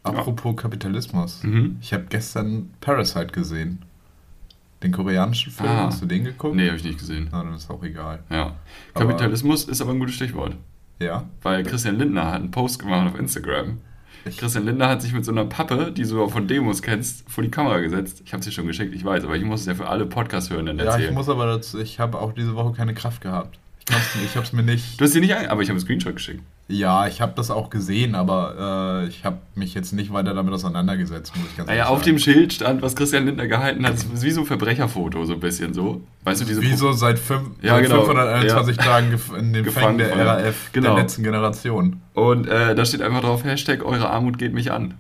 [0.05, 1.45] Apropos Kapitalismus.
[1.45, 1.77] Mhm.
[1.81, 3.83] Ich habe gestern Parasite gesehen.
[4.83, 5.69] Den koreanischen Film.
[5.69, 5.87] Ah.
[5.87, 6.55] Hast du den geguckt?
[6.57, 7.29] Nee, habe ich nicht gesehen.
[7.31, 8.21] Na, dann ist auch egal.
[8.31, 8.55] Ja.
[8.95, 10.57] Aber- Kapitalismus ist aber ein gutes Stichwort.
[11.01, 11.25] Ja.
[11.43, 13.79] Weil Christian Lindner hat einen Post gemacht auf Instagram.
[14.25, 17.29] Ich- Christian Lindner hat sich mit so einer Pappe, die du auch von Demos kennst,
[17.29, 18.23] vor die Kamera gesetzt.
[18.25, 20.79] Ich habe sie schon geschickt, ich weiß, aber ich muss es ja für alle Podcast-Hörenden
[20.79, 21.09] Ja, erzählen.
[21.11, 23.59] ich muss aber dazu, ich habe auch diese Woche keine Kraft gehabt.
[23.83, 25.01] Ich, kann's- ich habe es mir nicht.
[25.01, 26.41] du hast sie nicht ein, aber ich habe einen Screenshot geschickt.
[26.69, 30.55] Ja, ich habe das auch gesehen, aber äh, ich habe mich jetzt nicht weiter damit
[30.55, 32.11] auseinandergesetzt, muss ich ganz Naja, ehrlich auf sagen.
[32.13, 33.95] dem Schild stand, was Christian Lindner gehalten hat.
[34.23, 36.01] Wie so ein Verbrecherfoto, so ein bisschen so.
[36.23, 38.05] Weißt du, diese Wie so seit, fünf, Ja, seit genau.
[38.05, 40.95] 521 Tagen gef in den Gefangen Fängen der RAF Genau.
[40.95, 42.01] der letzten Generation.
[42.15, 44.95] Und äh, da steht einfach drauf, Hashtag, eure Armut geht mich an.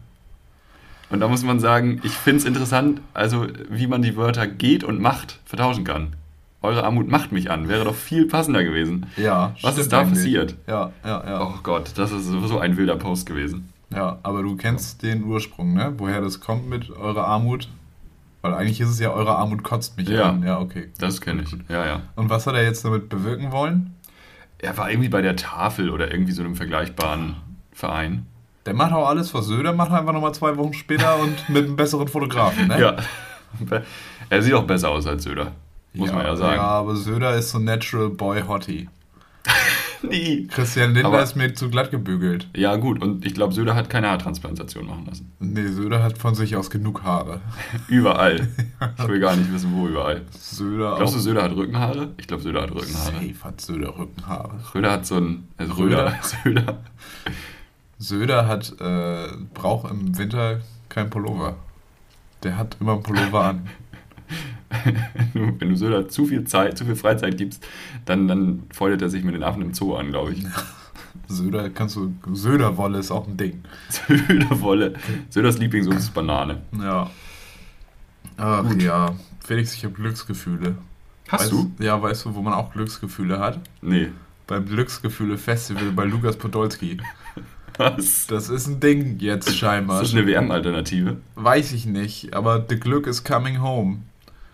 [1.08, 4.82] Und da muss man sagen, ich finde es interessant, also wie man die Wörter geht
[4.82, 6.14] und macht vertauschen kann.
[6.62, 9.06] Eure Armut macht mich an, wäre doch viel passender gewesen.
[9.16, 10.14] Ja, Was ist da eigentlich.
[10.18, 10.56] passiert?
[10.66, 11.42] Ja, ja, ja.
[11.42, 13.68] Oh Gott, das ist so ein wilder Post gewesen.
[13.92, 15.92] Ja, aber du kennst den Ursprung, ne?
[15.98, 17.68] Woher das kommt mit eurer Armut?
[18.40, 20.30] Weil eigentlich ist es ja, eure Armut kotzt mich Ja.
[20.30, 20.42] an.
[20.44, 20.88] Ja, okay.
[20.98, 21.52] Das kenne ich.
[21.68, 22.00] Ja, ja.
[22.16, 23.94] Und was hat er jetzt damit bewirken wollen?
[24.58, 27.36] Er war irgendwie bei der Tafel oder irgendwie so einem vergleichbaren
[27.72, 28.26] Verein.
[28.66, 31.74] Der macht auch alles, was Söder macht, einfach nochmal zwei Wochen später und mit einem
[31.76, 32.80] besseren Fotografen, ne?
[32.80, 32.96] Ja.
[34.30, 35.52] Er sieht auch besser aus als Söder.
[35.94, 36.56] Muss man ja sagen.
[36.56, 38.88] Ja, aber Söder ist so Natural Boy Hottie.
[40.08, 40.46] Nie.
[40.48, 42.48] Christian Lindner Aber- ist mir zu glatt gebügelt.
[42.56, 43.00] Ja, gut.
[43.02, 45.30] Und ich glaube, Söder hat keine Haartransplantation machen lassen.
[45.38, 47.40] Nee, Söder hat von sich aus genug Haare.
[47.88, 48.48] Überall.
[48.98, 50.22] Ich will gar nicht wissen, wo überall.
[50.32, 51.20] Söder Glaubst du.
[51.20, 52.10] Söder hat Rückenhaare?
[52.16, 53.12] Ich glaube, Söder hat Rückenhaare.
[53.12, 54.58] Safe hat Söder Rückenhaare.
[54.72, 55.46] Söder hat so ein.
[55.56, 56.14] Also Röder.
[56.44, 56.78] Söder.
[57.98, 61.56] Söder hat, äh, braucht im Winter kein Pullover.
[62.42, 63.68] Der hat immer einen Pullover an.
[65.34, 67.64] Wenn du- Söder zu viel Zeit, zu viel Freizeit gibst,
[68.04, 70.44] dann, dann freut er sich mit den Affen im Zoo an, glaube ich.
[71.28, 72.12] Söder kannst du.
[72.32, 73.62] Söderwolle ist auch ein Ding.
[73.88, 74.94] Söderwolle.
[75.30, 76.60] Söders Lieblingsobst ist Banane.
[76.78, 77.10] Ja.
[78.36, 79.14] Ach ja.
[79.44, 80.76] Felix, ich habe Glücksgefühle.
[81.28, 81.70] Hast weißt, du?
[81.78, 83.60] Ja, weißt du, wo man auch Glücksgefühle hat?
[83.80, 84.08] Nee.
[84.46, 86.98] Beim Glücksgefühle Festival bei Lukas Podolski.
[87.78, 88.26] Was?
[88.26, 90.00] Das ist ein Ding jetzt Ist scheinbar.
[90.00, 91.16] das eine WM-Alternative?
[91.36, 93.98] Weiß ich nicht, aber The Glück is coming home.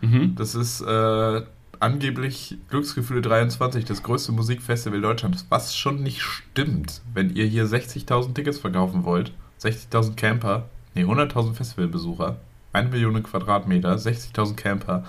[0.00, 0.34] Mhm.
[0.36, 1.42] Das ist äh,
[1.80, 8.34] angeblich Glücksgefühle 23, das größte Musikfestival Deutschlands, was schon nicht stimmt, wenn ihr hier 60.000
[8.34, 9.32] Tickets verkaufen wollt.
[9.62, 12.36] 60.000 Camper, nee, 100.000 Festivalbesucher,
[12.72, 15.04] 1 Million Quadratmeter, 60.000 Camper.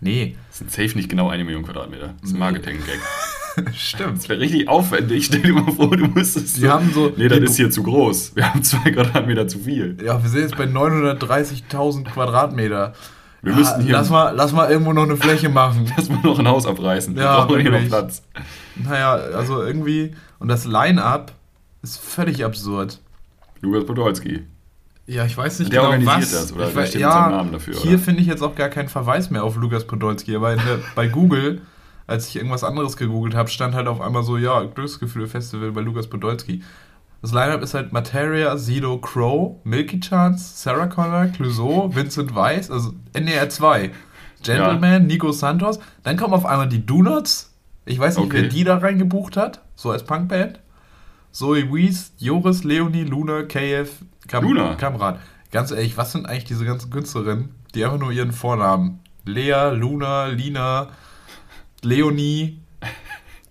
[0.00, 2.14] Nee, Das sind safe nicht genau eine Million Quadratmeter.
[2.20, 2.40] Das ist ein.
[2.40, 2.98] Marketing-Gag.
[3.76, 4.18] stimmt.
[4.18, 5.26] Das wäre richtig aufwendig.
[5.26, 6.56] Stell dir mal vor, du müsstest.
[6.56, 8.34] Die haben so- Nee, das ist hier zu groß.
[8.34, 9.96] Wir haben zwei Quadratmeter zu viel.
[10.04, 12.94] Ja, wir sind jetzt bei 930.000 Quadratmeter.
[13.42, 15.90] Wir müssten hier- lass, mal, lass mal irgendwo noch eine Fläche machen.
[15.96, 17.14] Lass mal noch ein Haus abreißen.
[17.16, 17.86] Wir Ja, brauchen hier noch.
[17.88, 18.22] Platz.
[18.76, 21.32] Naja, also irgendwie, und das Line-Up
[21.82, 23.00] ist völlig absurd.
[23.60, 24.44] Lukas Podolski.
[25.06, 26.30] Ja, ich weiß nicht Der genau organisiert was.
[26.30, 28.88] das, oder ich der weiß, ja, Namen dafür, Hier finde ich jetzt auch gar keinen
[28.88, 31.60] Verweis mehr auf Lukas Podolski, aber der, bei Google,
[32.06, 35.80] als ich irgendwas anderes gegoogelt habe, stand halt auf einmal so, ja, Glücksgefühle Festival bei
[35.80, 36.62] Lukas Podolski.
[37.22, 42.92] Das Lineup ist halt Materia, Sido, Crow, Milky Chance, Sarah Connor, Clouseau, Vincent Weiss, also
[43.12, 43.90] NDR 2.
[44.42, 45.78] Gentleman, Nico Santos.
[46.02, 47.54] Dann kommen auf einmal die Donuts.
[47.84, 48.42] Ich weiß nicht, Okay.
[48.42, 50.58] wer die da reingebucht hat, so als Punkband.
[51.30, 53.90] Zoe Wies, Joris, Leonie, Luna, KF,
[54.26, 54.74] Kam Luna.
[54.74, 55.20] Kamrat.
[55.52, 58.98] Ganz ehrlich, was sind eigentlich diese ganzen Künstlerinnen, die einfach nur ihren Vornamen?
[59.24, 60.88] Lea, Luna, Lina,
[61.82, 62.58] Leonie.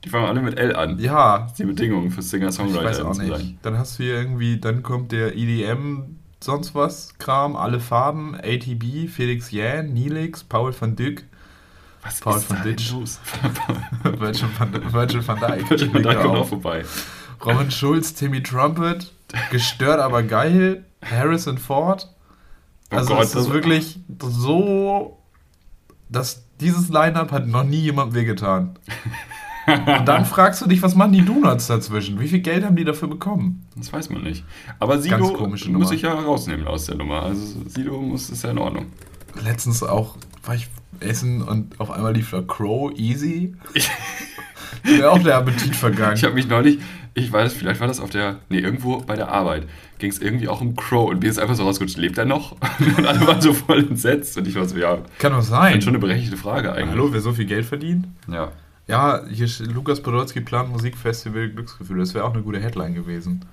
[0.04, 0.98] Die fangen alle mit L an.
[1.00, 3.32] Ja, Das ist die Bedingung für ich Singer-Songwriter weiß auch nicht.
[3.32, 3.60] sein.
[3.62, 9.08] Dann hast du hier irgendwie, dann kommt der EDM, sonst was, Kram, alle Farben, ATB,
[9.08, 11.26] Felix Jähn, Nilix, Paul van Dyck,
[12.02, 12.92] Was Paul ist Ditch.
[12.94, 13.20] los?
[14.04, 15.70] Virgil van, Virgil van Dijk.
[15.70, 16.48] Virgil van Dijk kommt auch.
[16.48, 16.84] vorbei.
[17.46, 19.12] Robin Schulz, Timmy Trumpet,
[19.52, 22.08] gestört aber geil, Harrison Ford.
[22.92, 25.20] Oh Also Gott, es das- ist wirklich so,
[26.10, 28.80] dass dieses Line-Up hat noch nie jemandem wehgetan.
[29.68, 32.20] Und dann fragst du dich, was machen die Donuts dazwischen?
[32.20, 33.66] Wie viel Geld haben die dafür bekommen?
[33.76, 34.44] Das weiß man nicht.
[34.80, 35.92] Aber Sido muss Nummer.
[35.92, 37.24] ich ja rausnehmen aus der Nummer.
[37.24, 38.88] Also Sido muss ist ja in Ordnung.
[39.44, 40.68] Letztens auch, war ich
[41.00, 43.56] Essen und auf einmal lief da Crow Easy.
[44.84, 46.16] Wäre auch der Appetit vergangen.
[46.16, 46.80] Ich habe mich neulich,
[47.14, 49.68] ich weiß, vielleicht war das auf der, nee, irgendwo bei der Arbeit,
[50.00, 52.56] ging es irgendwie auch um Crow und mir ist einfach so rausgerutscht, lebt er noch?
[52.98, 55.78] Und alle waren so voll entsetzt und ich war so, ja, Kann doch das sein.
[55.78, 56.90] ist schon eine berechtigte Frage eigentlich.
[56.92, 58.08] Hallo, wer so viel Geld verdient?
[58.28, 58.52] Ja.
[58.92, 62.00] Ja, hier Lukas Podolski plant Musikfestival Glücksgefühl.
[62.00, 63.46] Das wäre auch eine gute Headline gewesen.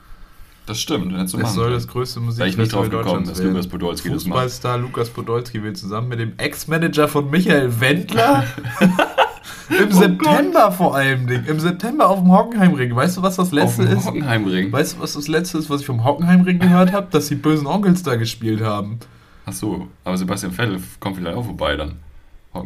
[0.67, 3.53] Das stimmt, du Es soll das größte Musikfestival Deutschlands dass werden.
[3.53, 4.35] Lukas Podolski das macht.
[4.35, 8.45] Fußballstar Lukas Podolski will zusammen mit dem Ex-Manager von Michael Wendler
[9.81, 12.97] im September vor allem Ding, im September auf dem Hockenheimring.
[12.97, 14.07] Weißt du, was das Auf letzte dem ist?
[14.07, 14.73] Hockenheimring.
[14.73, 17.07] Weißt du, was das letzte ist, was ich vom Hockenheimring gehört habe?
[17.13, 18.99] Dass die bösen Onkels da gespielt haben.
[19.47, 22.08] Ach so, aber Sebastian Vettel kommt vielleicht auch vorbei dann.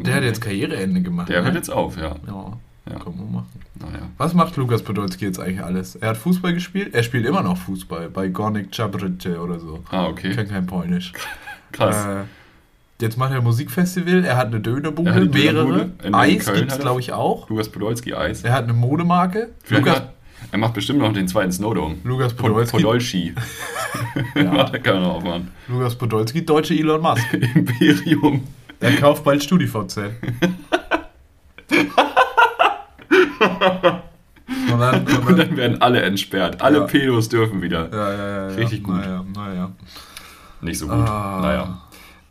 [0.01, 1.29] Der hat jetzt Karriereende gemacht.
[1.29, 1.45] Der ne?
[1.45, 2.15] hört jetzt auf, ja.
[2.27, 2.53] Ja,
[2.91, 2.99] Ja.
[2.99, 3.49] kann man machen.
[3.79, 4.03] Naja.
[4.17, 5.95] Was macht Lukas Podolski jetzt eigentlich alles?
[5.95, 6.93] Er hat Fußball gespielt.
[6.93, 9.83] Er spielt immer noch Fußball bei Gornik Czabrzyce oder so.
[9.91, 10.35] Ah, Ich okay.
[10.35, 11.11] kann kein Polnisch.
[11.71, 12.05] Krass.
[12.05, 12.23] Äh,
[13.01, 14.23] jetzt macht er ein Musikfestival.
[14.23, 15.65] Er hat eine Dönerbude, Er hat mehrere.
[15.87, 16.13] Dönerbude.
[16.17, 17.49] Eis gibt es, glaube ich, auch.
[17.49, 18.43] Lukas Podolski Eis.
[18.43, 19.49] Er hat eine Modemarke.
[19.63, 20.13] Vielleicht Lukas, hat,
[20.51, 21.95] er macht bestimmt noch den zweiten Snowdome.
[22.03, 22.77] Lukas Pod Podolski.
[22.77, 23.33] Podolski.
[24.35, 24.63] Ja.
[24.63, 25.49] da kann er noch aufmachen.
[25.67, 27.33] Lukas Podolski, deutsche Elon Musk.
[27.33, 28.43] Imperium.
[28.83, 29.97] Er kauft bald StudiVZ.
[29.97, 30.13] und
[34.79, 36.61] dann, und Und dann, dann werden alle entsperrt.
[36.61, 36.83] Alle Ja.
[36.85, 37.89] Pedos dürfen wieder.
[37.91, 38.55] ja, ja, ja.
[38.55, 38.95] Richtig gut.
[38.95, 39.71] Naja, naja.
[40.61, 40.95] Nicht so gut.
[41.07, 41.39] Ah.
[41.41, 41.81] Naja.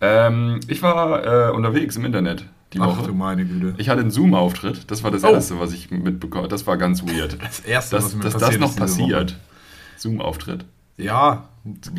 [0.00, 3.06] Ähm, ich war äh, unterwegs im Internet die Ach Woche.
[3.08, 3.74] du meine Güte.
[3.76, 4.90] Ich hatte einen Zoom-Auftritt.
[4.90, 5.28] Das war das Oh.
[5.32, 7.36] Erste, was ich mitbekommen Das war ganz weird.
[7.42, 9.36] Das erste, Dass, was mir dass das passiert noch ist diese passiert.
[9.96, 10.64] Zoom-Auftritt.
[10.96, 11.48] Ja.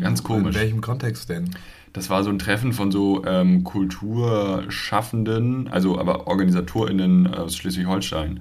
[0.00, 0.54] Ganz komisch.
[0.56, 1.50] In welchem Kontext denn?
[1.94, 8.40] Das war so ein Treffen von so ähm, Kulturschaffenden, also aber OrganisatorInnen aus Schleswig-Holstein.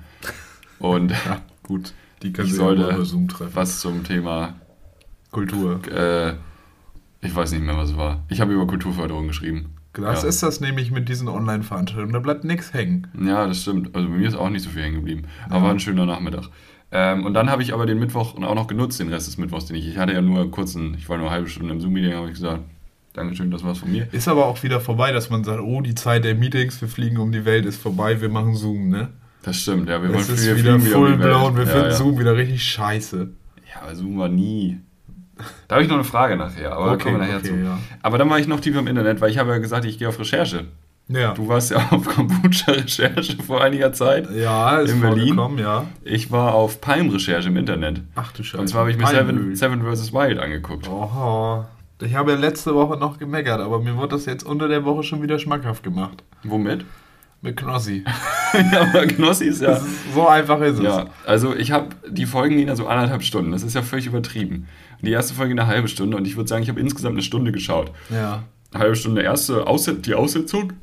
[0.79, 1.93] Und Ja, gut.
[2.21, 3.51] Die können Ich sollte- über Zoom treffen.
[3.55, 4.55] was zum Thema,
[5.31, 5.79] Kultur.
[5.91, 6.33] äh,
[7.21, 8.23] ich weiß nicht mehr, was es war.
[8.29, 9.69] Ich habe über Kulturförderung geschrieben.
[9.93, 10.29] Das ja.
[10.29, 12.13] ist das nämlich mit diesen Online-Veranstaltungen.
[12.13, 13.07] Da bleibt nichts hängen.
[13.23, 13.95] Ja, das stimmt.
[13.95, 15.23] Also bei mir ist auch nicht so viel hängen geblieben.
[15.49, 16.45] Aber war ein schöner Nachmittag.
[16.91, 19.65] Ähm, und dann habe ich aber den Mittwoch auch noch genutzt, den Rest des Mittwochs,
[19.65, 19.87] den ich.
[19.87, 22.33] Ich hatte ja nur kurzen, ich war nur eine halbe Stunde im Zoom-Meeting, habe ich
[22.33, 22.63] gesagt,
[23.13, 24.07] Dankeschön, das war's von mir.
[24.11, 27.17] Ist aber auch wieder vorbei, dass man sagt, oh, die Zeit der Meetings, wir fliegen
[27.17, 29.09] um die Welt, ist vorbei, wir machen Zoom, ne?
[29.43, 30.01] Das stimmt, ja.
[30.01, 31.95] Wir Es wollen ist wir wieder fliegen wieder um full blown, wir ja, finden ja.
[31.95, 33.29] Zoom wieder richtig scheiße.
[33.73, 34.79] Ja, aber Zoom war nie.
[35.67, 37.55] Da habe ich noch eine Frage nachher, aber da kommen wir nachher okay, zu.
[37.55, 37.77] ja.
[38.01, 40.07] Aber dann war ich noch tiefer im Internet, weil ich habe ja gesagt, ich gehe
[40.09, 40.65] auf Recherche.
[41.09, 44.29] Ja, Du warst ja auf Kombucha-Recherche vor einiger Zeit.
[44.31, 45.37] ja ist in Berlin?
[45.57, 45.85] ja.
[46.03, 48.01] Ich war auf Palm-Recherche im Internet.
[48.15, 48.61] Ach du Scheiße.
[48.61, 49.55] Und zwar habe ich mir Palmöl.
[49.55, 50.13] Seven, Seven vs.
[50.13, 50.87] Wild angeguckt.
[50.87, 51.65] Oho.
[52.01, 55.03] Ich habe ja letzte Woche noch gemeckert, aber mir wurde das jetzt unter der Woche
[55.03, 56.23] schon wieder schmackhaft gemacht.
[56.43, 56.85] Womit?
[57.41, 58.03] Mit Knossi.
[58.53, 59.73] ja, aber Knossi ist ja.
[59.73, 60.83] Ist, so einfach ist es.
[60.83, 63.51] Ja, also ich habe, die Folgen gehen ja so anderthalb Stunden.
[63.51, 64.67] Das ist ja völlig übertrieben.
[65.01, 67.51] Die erste Folge eine halbe Stunde und ich würde sagen, ich habe insgesamt eine Stunde
[67.51, 67.91] geschaut.
[68.09, 68.43] ja.
[68.71, 69.65] Eine halbe Stunde erste
[69.99, 70.73] die Aussetzung.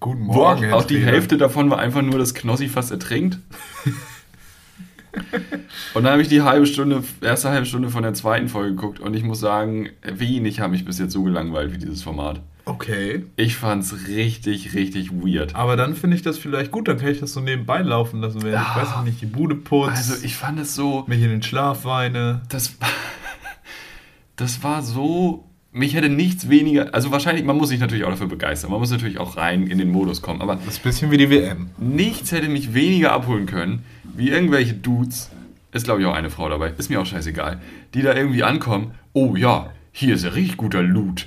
[0.00, 0.98] Guten Morgen, Herr auch die.
[0.98, 3.38] Hälfte davon war einfach nur, dass Knossi fast ertrinkt.
[5.94, 9.00] und dann habe ich die halbe Stunde, erste halbe Stunde von der zweiten Folge geguckt
[9.00, 12.40] und ich muss sagen, wenig habe mich bis jetzt so gelangweilt wie dieses Format.
[12.66, 13.24] Okay.
[13.36, 15.54] Ich fand's richtig, richtig weird.
[15.54, 18.42] Aber dann finde ich das vielleicht gut, dann kann ich das so nebenbei laufen lassen,
[18.42, 21.28] während ich weiß ich nicht, die Bude putzt, Also ich fand es so, mich in
[21.28, 22.40] den Schlaf weine.
[22.48, 22.76] das,
[24.36, 28.28] das war so, mich hätte nichts weniger, also wahrscheinlich, man muss sich natürlich auch dafür
[28.28, 31.10] begeistern, man muss natürlich auch rein in den Modus kommen, aber Das ist ein bisschen
[31.10, 31.68] wie die WM.
[31.78, 33.84] nichts hätte mich weniger abholen können,
[34.16, 35.30] wie irgendwelche Dudes,
[35.72, 37.60] ist glaube ich auch eine Frau dabei, ist mir auch scheißegal,
[37.94, 41.26] die da irgendwie ankommen, oh ja, hier ist ja richtig guter Loot.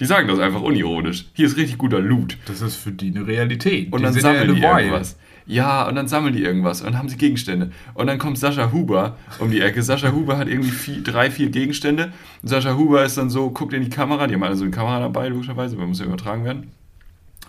[0.00, 1.26] Die sagen das einfach unironisch.
[1.34, 2.38] Hier ist richtig guter Loot.
[2.46, 3.92] Das ist für die eine Realität.
[3.92, 4.78] Und die dann sammeln die wild.
[4.78, 5.18] irgendwas.
[5.46, 7.70] Ja, und dann sammeln die irgendwas und dann haben sie Gegenstände.
[7.94, 9.82] Und dann kommt Sascha Huber um die Ecke.
[9.82, 12.12] Sascha Huber hat irgendwie vier, drei, vier Gegenstände.
[12.40, 14.70] Und Sascha Huber ist dann so, guckt in die Kamera, die haben alle so eine
[14.70, 16.70] Kamera dabei, logischerweise, weil muss ja übertragen werden.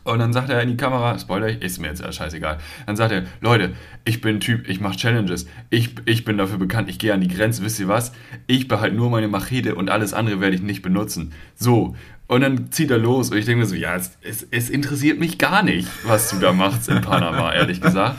[0.04, 2.58] Und dann sagt er in die Kamera, Spoiler, ist mir jetzt scheißegal.
[2.88, 5.46] Dann sagt er, Leute, ich bin ein Typ, ich mache Challenges.
[5.70, 8.12] Ich, ich bin dafür bekannt, ich gehe an die Grenze, wisst ihr was?
[8.48, 11.34] Ich behalte nur meine Machete und alles andere werde ich nicht benutzen.
[11.56, 11.96] So.
[12.28, 15.20] Und dann zieht er los und ich denke mir so, ja, es, es, es interessiert
[15.20, 18.18] mich gar nicht, was du da machst in Panama, ehrlich gesagt.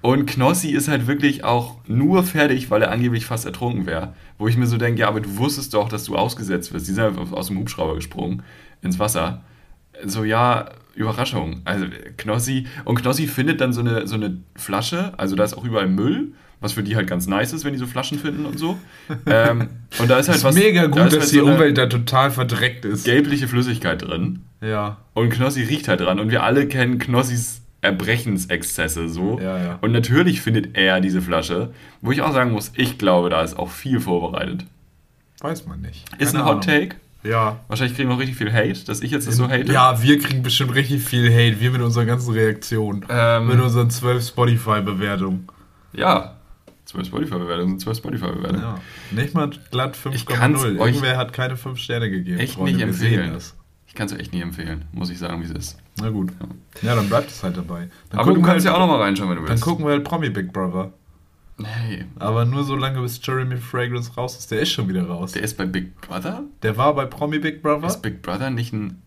[0.00, 4.14] Und Knossi ist halt wirklich auch nur fertig, weil er angeblich fast ertrunken wäre.
[4.36, 6.88] Wo ich mir so denke, ja, aber du wusstest doch, dass du ausgesetzt wirst.
[6.88, 8.42] Die sind aus dem Hubschrauber gesprungen
[8.82, 9.44] ins Wasser.
[10.04, 11.62] So, ja, Überraschung.
[11.64, 15.64] Also Knossi, und Knossi findet dann so eine, so eine Flasche, also da ist auch
[15.64, 18.58] überall Müll, was für die halt ganz nice ist, wenn die so Flaschen finden und
[18.58, 18.78] so.
[19.26, 20.54] Ähm, und da ist halt ist was.
[20.54, 23.04] mega da gut, ist dass halt die so Umwelt da total verdreckt ist.
[23.04, 24.44] gelbliche Flüssigkeit drin.
[24.60, 24.98] Ja.
[25.14, 26.20] Und Knossi riecht halt dran.
[26.20, 29.40] Und wir alle kennen Knossis Erbrechensexzesse so.
[29.40, 29.78] Ja, ja.
[29.80, 33.58] Und natürlich findet er diese Flasche, wo ich auch sagen muss, ich glaube, da ist
[33.58, 34.64] auch viel vorbereitet.
[35.40, 36.04] Weiß man nicht.
[36.18, 36.64] Ist Keine ein Hot.
[36.64, 36.96] Take.
[37.22, 37.60] Ja.
[37.68, 39.72] Wahrscheinlich kriegen wir auch richtig viel Hate, dass ich jetzt das so hate.
[39.72, 43.04] Ja, wir kriegen bestimmt richtig viel Hate, wir mit unseren ganzen Reaktionen.
[43.08, 45.46] Ähm, mit unseren 12 Spotify-Bewertungen.
[45.92, 46.36] Ja.
[46.86, 48.62] 12 Spotify-Bewertungen sind 12 Spotify-Bewertungen.
[48.62, 48.80] Ja.
[49.12, 50.80] Nicht mal glatt Ich kann's 5,0.
[50.80, 52.38] euch Irgendwer hat keine 5 Sterne gegeben.
[52.38, 53.36] Echt Freunde, nicht empfehlen.
[53.86, 55.78] Ich kann es echt nicht empfehlen, muss ich sagen, wie es ist.
[56.00, 56.32] Na gut.
[56.80, 57.88] Ja, dann bleibt es halt dabei.
[58.10, 59.62] Dann Aber du kannst halt, ja auch noch mal reinschauen, wenn du Dann willst.
[59.62, 60.92] gucken wir halt Promi Big Brother.
[61.64, 64.50] Hey, Aber nur so lange, bis Jeremy Fragrance raus ist.
[64.50, 65.32] Der ist schon wieder raus.
[65.32, 66.44] der ist bei Big Brother?
[66.62, 67.86] Der war bei Promi Big Brother?
[67.86, 69.02] Ist Big Brother nicht ein...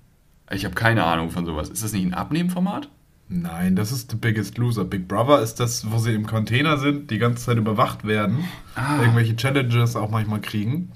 [0.51, 1.69] Ich habe keine Ahnung von sowas.
[1.69, 2.89] Ist das nicht ein Abnehmformat?
[3.27, 4.85] Nein, das ist The Biggest Loser.
[4.85, 8.99] Big Brother ist das, wo sie im Container sind, die ganze Zeit überwacht werden, Ah.
[9.01, 10.91] irgendwelche Challenges auch manchmal kriegen.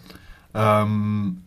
[0.54, 1.42] Ähm,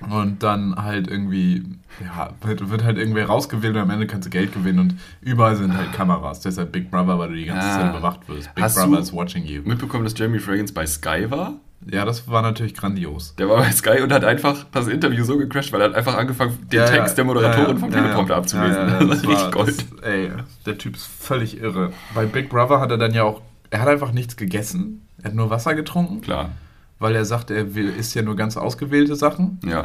[0.00, 1.64] und dann halt irgendwie,
[2.04, 5.56] ja, wird, wird halt irgendwer rausgewählt und am Ende kannst du Geld gewinnen und überall
[5.56, 6.40] sind halt Kameras.
[6.40, 7.80] Deshalb Big Brother, weil du die ganze Ah.
[7.80, 8.54] Zeit überwacht wirst.
[8.54, 9.62] Big Hast Brother is watching you.
[9.64, 11.54] Mitbekommen, dass Jeremy Fragrance bei Sky war?
[11.90, 13.34] Ja, das war natürlich grandios.
[13.36, 16.16] Der war bei Sky und hat einfach das Interview so gecrashed, weil er hat einfach
[16.16, 18.86] angefangen, den Ja, Text ja, der Moderatorin ja, vom Teleprompter abzulesen.
[18.88, 19.76] Das das ist richtig war, Gold.
[19.92, 20.30] Das, ey,
[20.64, 21.92] der Typ ist völlig irre.
[22.14, 25.06] Bei Big Brother hat er dann ja auch, er hat einfach nichts gegessen.
[25.22, 26.50] Er hat nur Wasser getrunken, Klar,
[26.98, 29.58] weil er sagt, er will, isst ja nur ganz ausgewählte Sachen.
[29.64, 29.84] ja,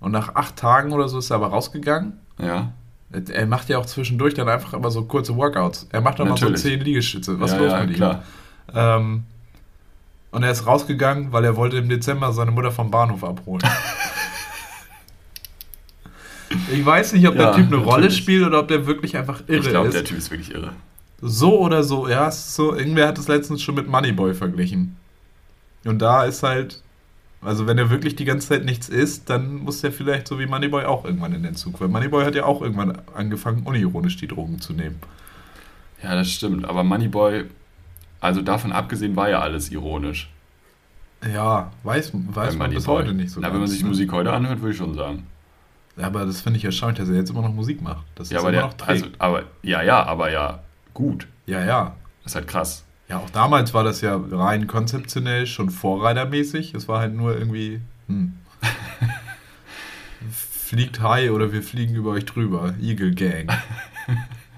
[0.00, 2.14] Und nach acht Tagen oder so ist er aber rausgegangen.
[2.38, 2.72] ja.
[3.28, 5.86] Er macht ja auch zwischendurch dann einfach immer so kurze Workouts.
[5.92, 7.38] Er macht dann mal so zehn Liegestütze.
[7.38, 7.96] Was ja, los ja, mit ihm?
[7.96, 8.22] klar.
[8.74, 9.24] Ähm,
[10.30, 13.60] und er ist rausgegangen, weil er wollte im Dezember seine Mutter vom Bahnhof abholen.
[16.72, 18.16] ich weiß nicht, ob Ja, der Typ eine Rolle natürlich.
[18.16, 19.94] spielt oder ob der wirklich einfach irre Ich glaube, ist.
[19.94, 20.72] der Typ ist wirklich irre.
[21.20, 24.96] So oder so, ja, so, irgendwer hat es letztens schon mit Moneyboy verglichen.
[25.84, 26.82] Und da ist halt,
[27.40, 30.46] also wenn er wirklich die ganze Zeit nichts isst, dann muss er vielleicht so wie
[30.46, 31.80] Moneyboy auch irgendwann in den Zug.
[31.80, 35.00] Weil Moneyboy hat ja auch irgendwann angefangen, unironisch die Drogen zu nehmen.
[36.02, 36.64] Ja, das stimmt.
[36.64, 37.46] Aber Moneyboy,
[38.20, 40.30] also davon abgesehen, war ja alles ironisch.
[41.32, 43.54] Ja, weiß, weiß man bis heute nicht so Na, ganz.
[43.54, 43.88] wenn man sich ne?
[43.88, 45.26] Musik heute anhört, würde ich schon sagen.
[45.96, 48.04] Ja, aber das finde ich erstaunlich, dass er jetzt immer noch Musik macht.
[48.14, 50.60] Das Ja, ist aber immer der, noch also, aber, ja, ja, aber ja,
[50.94, 51.28] gut.
[51.46, 51.94] ja, ja.
[52.24, 52.84] Das ist halt krass.
[53.12, 56.72] Ja, auch damals war das ja rein konzeptionell schon vorreitermäßig.
[56.72, 58.32] Es war halt nur irgendwie, hm.
[60.30, 62.72] Fliegt high oder wir fliegen über euch drüber.
[62.80, 63.50] Eagle Gang.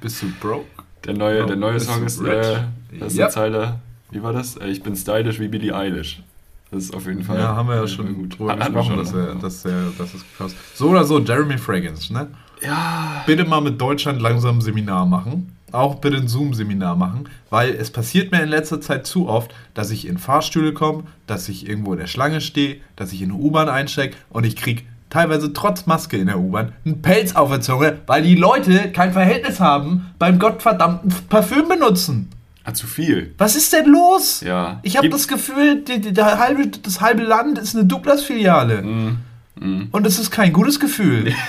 [0.00, 0.66] Bist du broke?
[1.04, 2.60] Der neue, Oh, der neue bist Song ist, äh,
[3.00, 3.24] das ist Ja.
[3.24, 3.80] eine Zeile,
[4.12, 4.56] wie war das?
[4.56, 6.22] Äh, Ich bin stylisch wie Billie Eilish.
[6.70, 7.38] Das ist auf jeden Fall.
[7.38, 8.38] Ja, haben wir ja schon gut.
[8.38, 11.58] drüber Hat- gesprochen, schon, dass, er, dass, er, dass es gekauft So oder so, Jeremy
[11.58, 12.28] Fragrance, ne?
[12.62, 15.50] Ja, Bitte mal mit Deutschland langsam ein Seminar machen.
[15.74, 19.90] Auch bitte ein Zoom-Seminar machen, weil es passiert mir in letzter Zeit zu oft, dass
[19.90, 23.40] ich in Fahrstühle komme, dass ich irgendwo in der Schlange stehe, dass ich in eine
[23.40, 27.60] U-Bahn einsteige und ich krieg teilweise trotz Maske in der U-Bahn einen Pelz auf der
[27.60, 32.30] Zunge, weil die Leute kein Verhältnis haben beim gottverdammten Parfüm benutzen.
[32.64, 33.34] hat zu viel.
[33.38, 34.40] Was ist denn los?
[34.40, 34.80] Ja.
[34.82, 38.82] Ich habe das Gefühl, die, die, der halbe, das halbe Land ist eine Douglas-Filiale.
[38.82, 39.18] Mm,
[39.56, 39.88] mm.
[39.90, 41.32] Und es ist kein gutes Gefühl.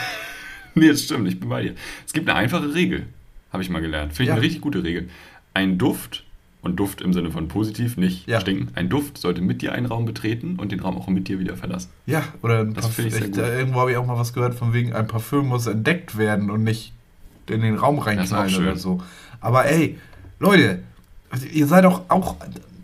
[0.77, 1.75] Nee, das stimmt, ich bin bei dir.
[2.05, 3.07] Es gibt eine einfache Regel,
[3.55, 4.11] habe ich mal gelernt.
[4.13, 4.33] Finde ich Ja.
[4.35, 5.09] eine richtig gute Regel.
[5.53, 6.23] Ein Duft,
[6.61, 8.41] und Duft im Sinne von positiv, nicht Ja.
[8.41, 11.37] stinken, ein Duft sollte mit dir einen Raum betreten und den Raum auch mit dir
[11.39, 11.89] wieder verlassen.
[12.07, 13.05] Ja, oder ein Das Parfüm.
[13.07, 16.17] ich äh, irgendwo habe ich auch mal was gehört, von wegen, ein Parfüm muss entdeckt
[16.17, 16.91] werden und nicht
[17.47, 18.99] in den Raum reinknallen oder so.
[19.41, 19.99] Aber ey,
[20.39, 20.79] Leute,
[21.53, 22.35] ihr seid doch auch.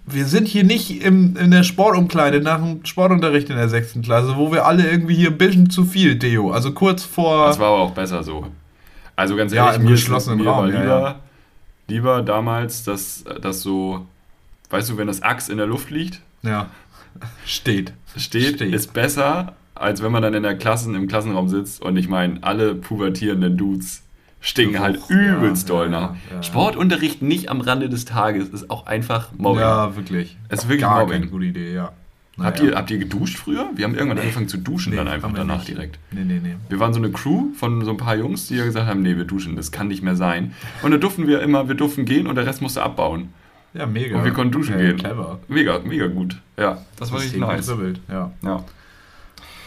[0.05, 4.35] Wir sind hier nicht im, in der Sportumkleide nach dem Sportunterricht in der sechsten Klasse,
[4.37, 6.51] wo wir alle irgendwie hier ein bisschen zu viel, Deo.
[6.51, 7.47] Also kurz vor.
[7.47, 8.45] Das war aber auch besser so.
[9.21, 11.19] Also ganz Ja, ehrlich, im mir, geschlossenen mir Raum, war ja, lieber, ja.
[11.87, 14.05] lieber damals, dass das so,
[14.71, 16.71] weißt du, wenn das Axt in der Luft liegt, ja.
[17.45, 17.93] Steht.
[18.17, 18.73] steht, Steht.
[18.73, 22.39] ist besser, als wenn man dann in der Klassen, im Klassenraum sitzt und ich meine,
[22.41, 24.03] alle pubertierenden Dudes
[24.39, 26.09] stinken halt übelst ja, doll ja, nach.
[26.29, 26.43] ja, ja.
[26.43, 29.61] Sportunterricht nicht am Rande des Tages ist auch einfach Mobbing.
[29.61, 30.37] Ja, wirklich.
[30.49, 31.19] Es ist wirklich Gar Mobbing.
[31.21, 31.91] keine gute Idee, ja.
[32.43, 32.71] Habt, Naja.
[32.71, 33.69] ihr, habt ihr geduscht früher?
[33.75, 35.69] Wir haben irgendwann angefangen zu duschen Nee, dann einfach danach nicht.
[35.69, 35.99] direkt.
[36.11, 36.55] Nee, nee, nee.
[36.69, 39.15] Wir waren so eine Crew von so ein paar Jungs, die ja gesagt haben, nee,
[39.17, 40.53] wir duschen, das kann nicht mehr sein.
[40.83, 43.29] Und dann durften wir immer, wir durften gehen und der Rest musste abbauen.
[43.73, 44.17] Ja, mega.
[44.17, 44.97] Und wir konnten duschen ja, gehen.
[44.97, 45.39] Clever.
[45.47, 46.37] Mega, mega gut.
[46.57, 47.67] Ja, das war richtig nice.
[47.67, 48.31] dribbelt, Ja.
[48.43, 48.63] Ja.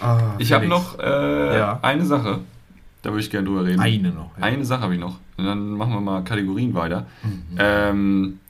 [0.01, 1.79] Ah, Ich habe noch äh, Ja.
[1.83, 2.41] eine Sache,
[3.03, 3.81] da würde ich gerne drüber reden.
[3.81, 4.31] eine noch.
[4.37, 4.45] ja.
[4.45, 5.19] Eine Sache habe ich noch.
[5.37, 7.07] Und dann machen wir mal Kategorien weiter.
[7.23, 7.43] Mhm.
[7.59, 8.41] Ähm,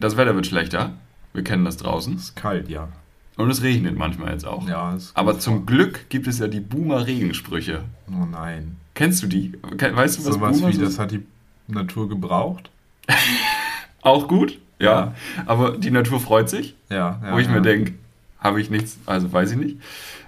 [0.00, 0.92] das Wetter wird schlechter.
[1.34, 2.16] Wir kennen das draußen.
[2.16, 2.88] ist kalt, ja.
[3.36, 4.66] Und es regnet manchmal jetzt auch.
[4.68, 5.66] Ja, ist Aber zum vor.
[5.66, 7.82] Glück gibt es ja die Boomer-Regensprüche.
[8.08, 8.76] Oh nein.
[8.94, 9.52] Kennst du die?
[9.62, 11.26] Weißt du, was So was Boomer wie, das hat die
[11.66, 12.70] Natur gebraucht.
[14.02, 14.86] Auch gut, ja.
[14.86, 15.14] Ja.
[15.46, 17.20] Aber die Natur freut sich, Ja.
[17.22, 17.52] ja wo ich ja.
[17.52, 17.94] mir denke,
[18.38, 19.78] habe ich nichts, also weiß ich nicht.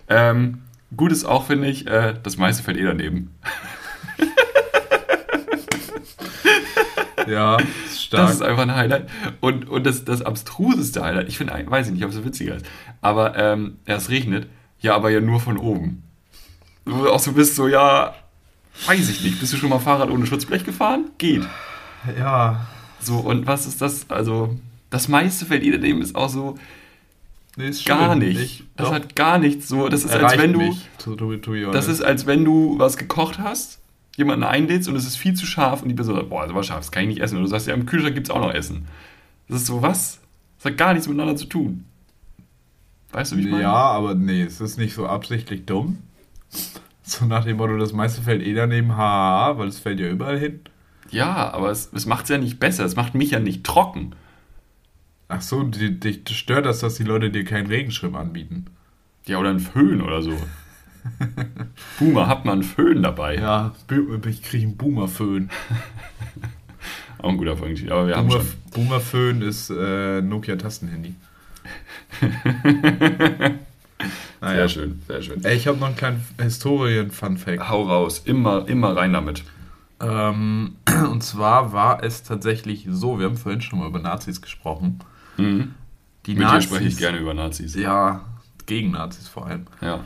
[0.09, 0.63] Ähm,
[0.97, 3.31] gut ist auch, finde ich, äh, das meiste fällt eh daneben.
[7.29, 7.59] Ja,
[8.07, 8.27] stark.
[8.27, 9.09] Das ist einfach ein Highlight.
[9.41, 12.57] Und, und das, das abstruseste Highlight, ich finde, weiß ich nicht, ob es so witziger
[12.57, 12.67] ist,
[13.01, 14.49] aber ähm, es regnet
[14.81, 16.03] Ja, aber ja nur von oben.
[16.85, 18.15] Wo du auch so bist, so, ja,
[18.87, 19.41] weiß ich nicht.
[19.41, 21.07] Bist du schon mal Fahrrad ohne Schutzblech gefahren?
[21.19, 21.43] Geht.
[22.19, 22.67] Ja.
[23.01, 24.09] So, und was ist das?
[24.09, 24.57] Also,
[24.91, 26.57] das meiste fällt ihr dem ist auch so
[27.57, 28.19] Nee, gar schön.
[28.19, 28.41] nicht.
[28.41, 29.89] Ich, das hat gar nichts so.
[29.89, 30.59] Das ist, als erreicht wenn du.
[30.59, 33.79] mich, to, to, to Das ist, als wenn du was gekocht hast,
[34.17, 36.63] jemanden einlädst und es ist viel zu scharf und die Person sagt, boah, das war
[36.63, 37.37] scharf, das kann ich nicht essen.
[37.37, 38.87] Und du sagst, ja, im Kühlschrank gibt es auch noch Essen.
[39.49, 40.21] Das ist so, was?
[40.59, 41.85] Das hat gar nichts miteinander zu tun.
[43.13, 43.63] Weißt du, wie ich meine?
[43.63, 45.99] Ja, aber nee, es ist nicht so absichtlich dumm.
[47.09, 50.41] So nach dem Motto, das meiste fällt eh daneben, haha, weil es fällt ja überall
[50.41, 50.59] hin.
[51.13, 52.85] Ja, aber es, es macht es ja nicht besser.
[52.85, 54.17] Es macht mich ja nicht trocken.
[55.29, 58.67] Ach so, dich stört das, dass die Leute dir keinen Regenschirm anbieten.
[59.25, 60.37] Ja, oder ein Föhn oder so.
[61.99, 63.37] Boomer, hat man einen Föhn dabei.
[63.37, 63.73] Ja,
[64.29, 65.51] ich kriege einen Boomer-Föhn.
[67.19, 68.73] Auch ein guter Folgentitel, aber wir haben Boomer, schon.
[68.73, 71.15] Boomer-Föhn ist äh, Nokia-Tastenhandy.
[74.41, 75.45] Sehr schön, sehr schön.
[75.45, 77.69] Ey, ich habe noch einen kleinen Historien-Fun-Fact.
[77.69, 79.45] Hau raus, immer, immer rein damit.
[80.01, 80.77] Ähm,
[81.11, 85.01] und zwar war es tatsächlich so, wir haben vorhin schon mal über Nazis gesprochen.
[85.37, 85.75] Mhm.
[86.27, 87.75] Die Mit dir Nazis, spreche ich gerne über Nazis.
[87.75, 88.25] Ja,
[88.67, 89.67] gegen Nazis vor allem.
[89.81, 90.05] Ja.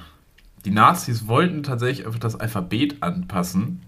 [0.65, 3.83] Die Nazis wollten tatsächlich einfach das Alphabet anpassen,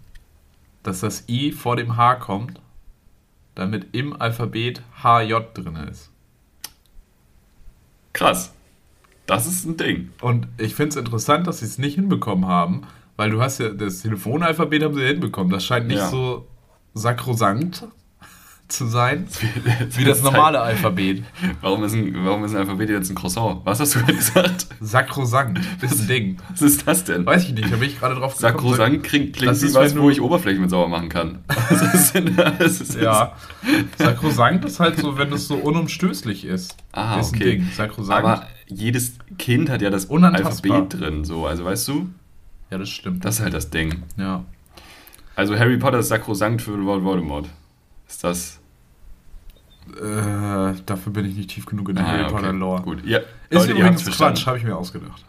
[0.82, 2.60] dass das I vor dem H kommt,
[3.54, 6.10] damit im Alphabet HJ drin ist.
[8.12, 8.52] Krass.
[9.26, 10.10] Das ist ein Ding.
[10.20, 12.82] Und ich finde es interessant, dass sie es nicht hinbekommen haben,
[13.16, 15.52] weil du hast ja das Telefonalphabet haben sie hinbekommen.
[15.52, 16.08] Das scheint nicht Ja.
[16.08, 16.46] so
[16.94, 17.86] sakrosankt
[18.72, 19.26] zu sein
[19.90, 21.22] wie das normale Alphabet.
[21.60, 23.60] Warum ist ein, warum ist ein Alphabet jetzt ein Croissant?
[23.64, 24.66] Was hast du gerade gesagt?
[24.80, 26.38] Sakrosankt ist ein Ding.
[26.50, 27.26] Was ist das denn?
[27.26, 28.52] Weiß ich nicht, da bin ich gerade drauf gekommen.
[28.52, 31.44] Sakrosankt klingt, klingt Das wie was, wo ich Oberflächen mit sauber machen kann.
[31.46, 32.80] Was ist denn das?
[32.80, 33.36] Ist Ja.
[33.98, 36.76] Sakrosankt ist halt so, wenn es so unumstößlich ist.
[36.92, 37.42] Ah, ist okay.
[37.42, 37.68] ein Ding.
[37.74, 38.24] Sakrosankt.
[38.24, 40.10] Aber jedes Kind hat ja das.
[40.10, 41.46] Alphabet drin, so.
[41.46, 42.08] Also weißt du,
[42.70, 43.24] ja, das stimmt.
[43.24, 44.02] das ist halt das Ding.
[44.16, 44.44] ja.
[45.34, 47.48] Also Harry Potter ist sakrosankt für Lord Voldemort.
[48.06, 48.60] Ist das.
[49.96, 52.32] Äh, dafür bin ich nicht tief genug in der Ah, Harry okay.
[52.34, 52.82] Potter Lore.
[52.82, 53.04] Gut.
[53.04, 53.26] Ja, Ist
[53.68, 54.04] Leute, übrigens.
[54.10, 55.24] Quatsch, habe ich mir ausgedacht.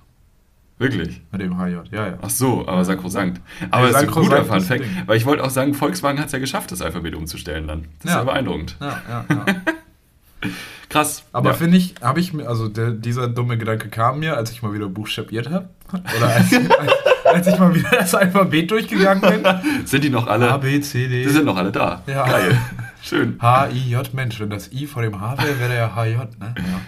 [0.79, 1.21] Wirklich?
[1.31, 2.17] Mit dem HJ, ja, ja.
[2.21, 3.39] Ach so, aber sakrosankt.
[3.69, 6.19] Aber Ja, das ist ein guter Fun ist Fact, weil ich wollte auch sagen, Volkswagen
[6.19, 7.83] hat es ja geschafft, das Alphabet umzustellen dann.
[7.99, 8.17] Das ist Ja.
[8.19, 8.75] ja beeindruckend.
[8.81, 9.45] Ja, ja, ja.
[10.89, 11.23] Krass.
[11.31, 11.55] Aber ja.
[11.55, 14.73] finde ich, habe ich mir, also der, dieser dumme Gedanke kam mir, als ich mal
[14.73, 15.69] wieder buchstabiert habe.
[16.17, 16.91] Oder als, als,
[17.25, 19.85] als ich mal wieder das Alphabet durchgegangen bin.
[19.85, 20.51] sind die noch alle?
[20.51, 21.23] A, B, C, D.
[21.23, 22.03] Die sind noch alle da.
[22.07, 22.25] Ja.
[22.27, 22.57] Geil.
[23.03, 23.37] Schön.
[23.41, 26.15] H, I, J, Mensch, wenn das I vor dem H wäre, wäre der ja HJ,
[26.39, 26.55] ne?
[26.57, 26.81] Ja.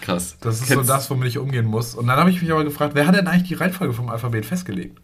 [0.00, 0.36] Krass.
[0.40, 1.94] Das ist Kennst- so das, womit ich umgehen muss.
[1.94, 4.46] Und dann habe ich mich aber gefragt, wer hat denn eigentlich die Reihenfolge vom Alphabet
[4.46, 4.98] festgelegt?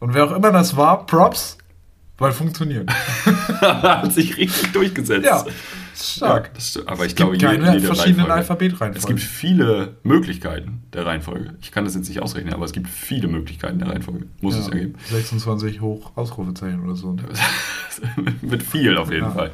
[0.00, 1.58] Und wer auch immer das war, Props,
[2.18, 2.90] weil funktioniert.
[3.60, 5.24] hat sich richtig durchgesetzt.
[5.24, 5.44] Ja,
[6.02, 6.50] stark.
[6.56, 8.32] Ja, aber ich Es glaube, gibt keine verschiedenen Reihenfolge.
[8.32, 8.96] Alphabetreihenfolgen.
[8.96, 11.54] Es gibt viele Möglichkeiten der Reihenfolge.
[11.60, 14.26] Ich kann das jetzt nicht ausrechnen, aber es gibt viele Möglichkeiten der Reihenfolge.
[14.40, 14.94] Muss es ja geben.
[15.10, 17.16] 26 hoch Ausrufezeichen oder so.
[18.42, 19.30] Mit viel auf jeden Ja.
[19.30, 19.50] Fall.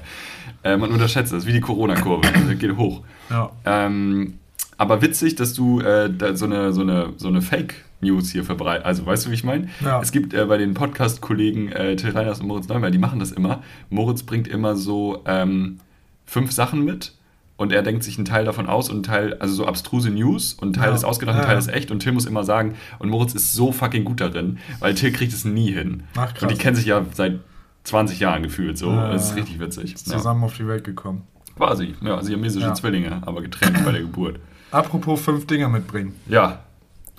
[0.63, 2.29] Äh, man unterschätzt das, wie die Corona-Kurve.
[2.51, 3.03] Die geht hoch.
[3.31, 3.51] Ja.
[3.65, 4.39] Ähm,
[4.77, 8.87] aber witzig, dass du äh, da so eine, so eine, so eine Fake-News hier verbreitest.
[8.87, 9.69] Also, weißt du, wie ich meine?
[9.85, 10.01] Ja.
[10.01, 13.31] Es gibt äh, bei den Podcast-Kollegen äh, Till Reiners und Moritz Neumeier, die machen das
[13.31, 13.63] immer.
[13.89, 15.79] Moritz bringt immer so ähm,
[16.27, 17.15] fünf Sachen mit
[17.57, 20.55] und er denkt sich einen Teil davon aus und einen Teil, also so abstruse News
[20.55, 20.95] und ein Teil Ja.
[20.95, 21.47] ist ausgedacht, ein Ja.
[21.49, 24.59] Teil ist echt und Till muss immer sagen, und Moritz ist so fucking gut darin,
[24.81, 26.03] weil Till kriegt es nie hin.
[26.17, 26.43] Ach, krass.
[26.43, 27.41] und die kennen sich ja seit
[27.85, 28.91] 20 Jahren gefühlt so.
[28.91, 29.13] Ja.
[29.13, 29.95] Das ist richtig witzig.
[29.95, 30.17] Ist Ja.
[30.17, 31.23] zusammen auf die Welt gekommen.
[31.57, 32.75] Quasi, ja, siamesische Ja.
[32.75, 34.41] Zwillinge, aber getrennt bei der Geburt.
[34.73, 36.15] Apropos fünf Dinger mitbringen.
[36.27, 36.61] Ja,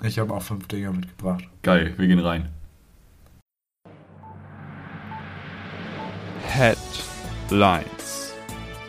[0.02, 1.44] Ich habe auch fünf Dinger mitgebracht.
[1.62, 2.50] geil, wir gehen rein.
[6.48, 8.25] Headlines.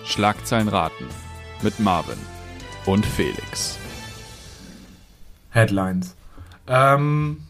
[0.07, 1.05] Schlagzeilen raten
[1.61, 2.17] mit Marvin
[2.85, 3.77] und Felix.
[5.49, 6.15] Headlines.
[6.67, 7.41] Ähm,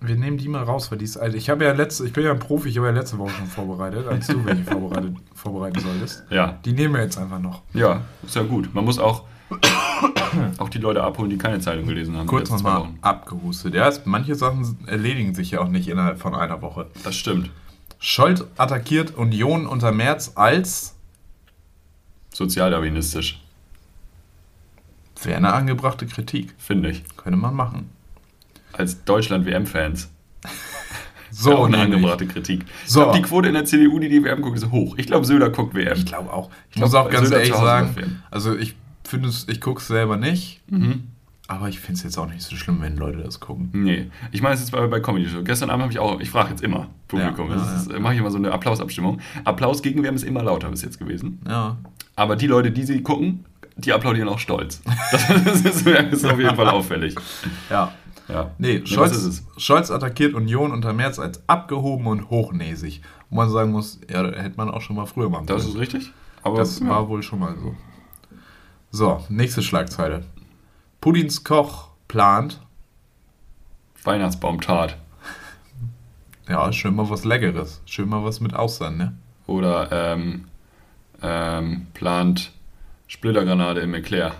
[0.00, 1.34] wir nehmen die mal raus, weil die ist alt.
[1.34, 3.46] Ich habe ja letzte, ich bin ja ein Profi, ich habe ja letzte Woche schon
[3.46, 6.24] vorbereitet, als du welche vorbereitet, vorbereiten solltest.
[6.30, 7.62] Ja, Die nehmen wir jetzt einfach noch.
[7.72, 8.74] ja, ist ja gut.
[8.74, 9.24] Man muss auch,
[10.58, 12.26] auch die Leute abholen, die keine Zeitung gelesen haben.
[12.26, 13.74] Kurz nochmal abgehustet.
[13.74, 16.86] Ja, es, manche Sachen erledigen sich ja auch nicht innerhalb von einer Woche.
[17.04, 17.50] Das stimmt.
[18.00, 20.93] Scholz attackiert Union unter März als
[22.34, 23.40] Sozialdarwinistisch,
[25.22, 26.54] wäre eine angebrachte Kritik.
[26.58, 27.02] finde ich.
[27.16, 27.88] Könnte man machen.
[28.72, 30.10] Als Deutschland-WM-Fans.
[31.36, 32.64] So, auch eine angebrachte Kritik.
[32.84, 33.00] Ich So.
[33.00, 34.94] glaube, die Quote in der CDU, die die WM guckt, ist hoch.
[34.98, 35.96] Ich glaube, Söder guckt WM.
[35.98, 36.48] Ich glaube auch.
[36.70, 39.80] Ich Ich muss glaub, auch ganz Söder ehrlich sagen, also ich finde es, ich gucke
[39.80, 41.08] es selber nicht, Mhm.
[41.46, 43.70] Aber ich finde es jetzt auch nicht so schlimm, wenn Leute das gucken.
[43.72, 45.42] Nee, ich meine es jetzt bei, bei Comedy Show.
[45.42, 48.14] Gestern Abend habe ich auch, ich frage jetzt immer Publikum, Ja, das ja, ist- mache
[48.14, 49.20] ich immer so eine Applausabstimmung.
[49.44, 51.40] Applaus gegen WM ist immer lauter bis jetzt gewesen.
[51.46, 51.76] Ja.
[52.16, 53.44] Aber die Leute, die sie gucken,
[53.76, 54.82] die applaudieren auch stolz.
[55.12, 55.28] Das
[55.64, 57.14] ist, das ist auf jeden Fall auffällig.
[57.70, 57.92] Ja.
[58.28, 58.52] Ja.
[58.56, 59.44] Nee, Scholz, ist es?
[59.58, 63.02] Scholz attackiert Union unter März als abgehoben und hochnäsig.
[63.28, 65.74] Wo man sagen muss, ja, das hätte man auch schon mal früher machen Das können.
[65.74, 66.12] ist richtig.
[66.42, 66.88] Aber Das ja.
[66.88, 67.74] war wohl schon mal so.
[68.90, 70.24] So, nächste Schlagzeile.
[71.04, 72.62] Pudins Koch plant,
[74.04, 74.96] Weihnachtsbaumtat.
[76.48, 77.82] ja, schön mal was Leckeres.
[77.84, 79.12] Schön mal was mit Austern, ne?
[79.46, 80.46] Oder ähm,
[81.20, 82.52] ähm, plant
[83.06, 84.32] Splittergranate im Eclair.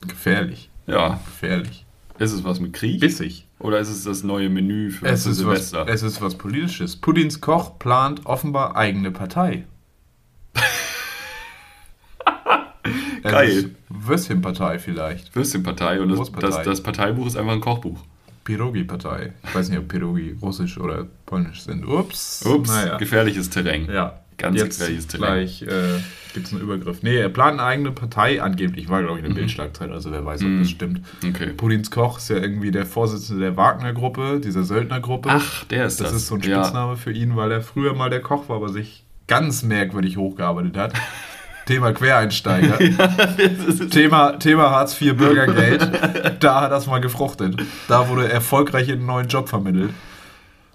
[0.00, 1.20] Gefährlich, Ja.
[1.24, 1.86] gefährlich.
[2.18, 2.98] Ist es was mit Krieg?
[2.98, 3.46] Bissig.
[3.60, 5.86] Oder ist es das neue Menü für, Es für ist, was, Silvester?
[5.88, 6.96] es ist was Politisches.
[6.96, 9.64] Pudins Koch plant offenbar eigene Partei.
[13.19, 13.48] Es Geil.
[13.48, 15.34] ist Würstchenpartei vielleicht.
[15.34, 18.00] Würstchenpartei und das, das, das Parteibuch ist einfach ein Kochbuch.
[18.44, 19.32] Pirogi-Partei.
[19.44, 21.86] Ich weiß nicht, ob Pirogi russisch oder polnisch sind.
[21.86, 22.44] Ups.
[22.46, 22.96] Ups, Naja.
[22.96, 23.86] gefährliches Terrain.
[23.90, 24.20] Ja.
[24.38, 25.34] Ganz Jetzt gefährliches Terrain.
[25.46, 26.00] gleich äh,
[26.32, 27.02] gibt es einen Übergriff.
[27.02, 28.40] Nee, er plant eine eigene Partei.
[28.40, 29.92] Angeblich war, glaube ich, eine Bildschlagzeile.
[29.92, 30.58] Also wer weiß, ob Mhm.
[30.60, 31.00] das stimmt.
[31.22, 31.52] Okay.
[31.54, 35.28] Pudins Koch ist ja irgendwie der Vorsitzende der Wagner-Gruppe, dieser Söldnergruppe.
[35.30, 36.08] Ach, der ist das.
[36.12, 36.62] Das ist so ein Ja.
[36.64, 40.76] Spitzname für ihn, weil er früher mal der Koch war, aber sich ganz merkwürdig hochgearbeitet
[40.78, 40.94] hat.
[41.66, 42.78] Thema Quereinsteiger.
[43.90, 45.90] Thema, Thema Hartz IV Bürgergeld.
[46.40, 47.60] Da hat das mal gefruchtet.
[47.86, 49.92] Da wurde erfolgreich in einen neuen Job vermittelt.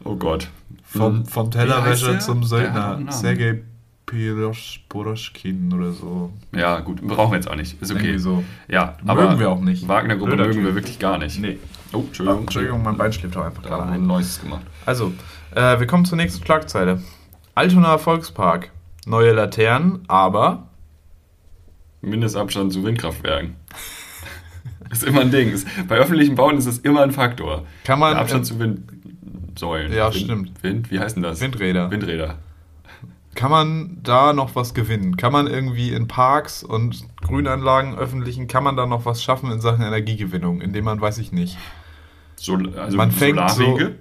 [0.04, 0.50] Oh Gott.
[0.86, 3.00] Vom, vom Wie heißt Tellerwäscher zum Söldner.
[3.10, 3.62] Sergei
[4.06, 6.32] Pirosch, Poroschkin oder so.
[6.56, 7.82] Ja, gut, brauchen wir jetzt auch nicht.
[7.82, 8.18] Ist okay.
[8.18, 8.44] So.
[8.68, 9.88] Ja, Mögen aber wir auch nicht.
[9.88, 11.40] Wagner-Gruppe mögen wir wirklich gar nicht.
[11.40, 11.58] Nee.
[11.92, 12.42] Oh, Entschuldigung.
[12.42, 14.08] Entschuldigung, mein Bein schläft auch einfach Da gerade haben wir ein.
[14.08, 14.66] Neues gemacht.
[14.86, 15.14] Also,
[15.56, 17.02] äh, wir kommen zur nächsten Schlagzeile.
[17.56, 18.72] Altonaer Volkspark.
[19.08, 20.68] Neue Laternen, aber
[22.06, 23.56] Mindestabstand zu Windkraftwerken.
[24.92, 25.52] ist immer ein Ding.
[25.52, 27.66] Ist, bei öffentlichen Bauen ist es immer ein Faktor.
[27.84, 29.94] kann man Der Abstand äh, zu Windsäulen.
[29.94, 30.64] Ja, Wind, stimmt.
[30.64, 31.42] Wind, wie heißt denn das?
[31.42, 31.92] Windräder.
[31.92, 32.38] Windräder.
[33.36, 35.18] Kann man da noch was gewinnen?
[35.18, 39.60] Kann man irgendwie in Parks und Grünanlagen öffentlichen, kann man da noch was schaffen in
[39.60, 41.58] Sachen Energiegewinnung, indem man, weiß ich nicht.
[42.38, 43.96] Sol also Man fängt Solarwege.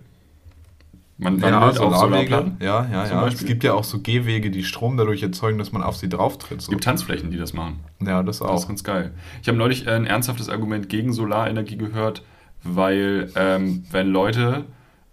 [1.17, 2.57] Man wandelt auf Solarplatten.
[2.61, 3.21] Ja, ja, ja.
[3.21, 3.41] Beispiel.
[3.43, 6.39] Es gibt ja auch so Gehwege, die Strom dadurch erzeugen, dass man auf sie drauf
[6.39, 6.59] tritt.
[6.59, 6.71] Es So.
[6.71, 7.79] gibt Tanzflächen, die das machen.
[8.05, 8.69] Ja, das Das ist auch.
[8.69, 9.12] ganz geil.
[9.41, 12.23] Ich habe neulich äh, ein ernsthaftes Argument gegen Solarenergie gehört,
[12.65, 14.65] weil ähm, wenn Leute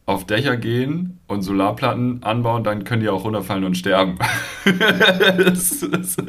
[0.07, 4.17] auf Dächer gehen und Solarplatten anbauen, dann können die auch runterfallen und sterben.
[5.37, 6.17] das, das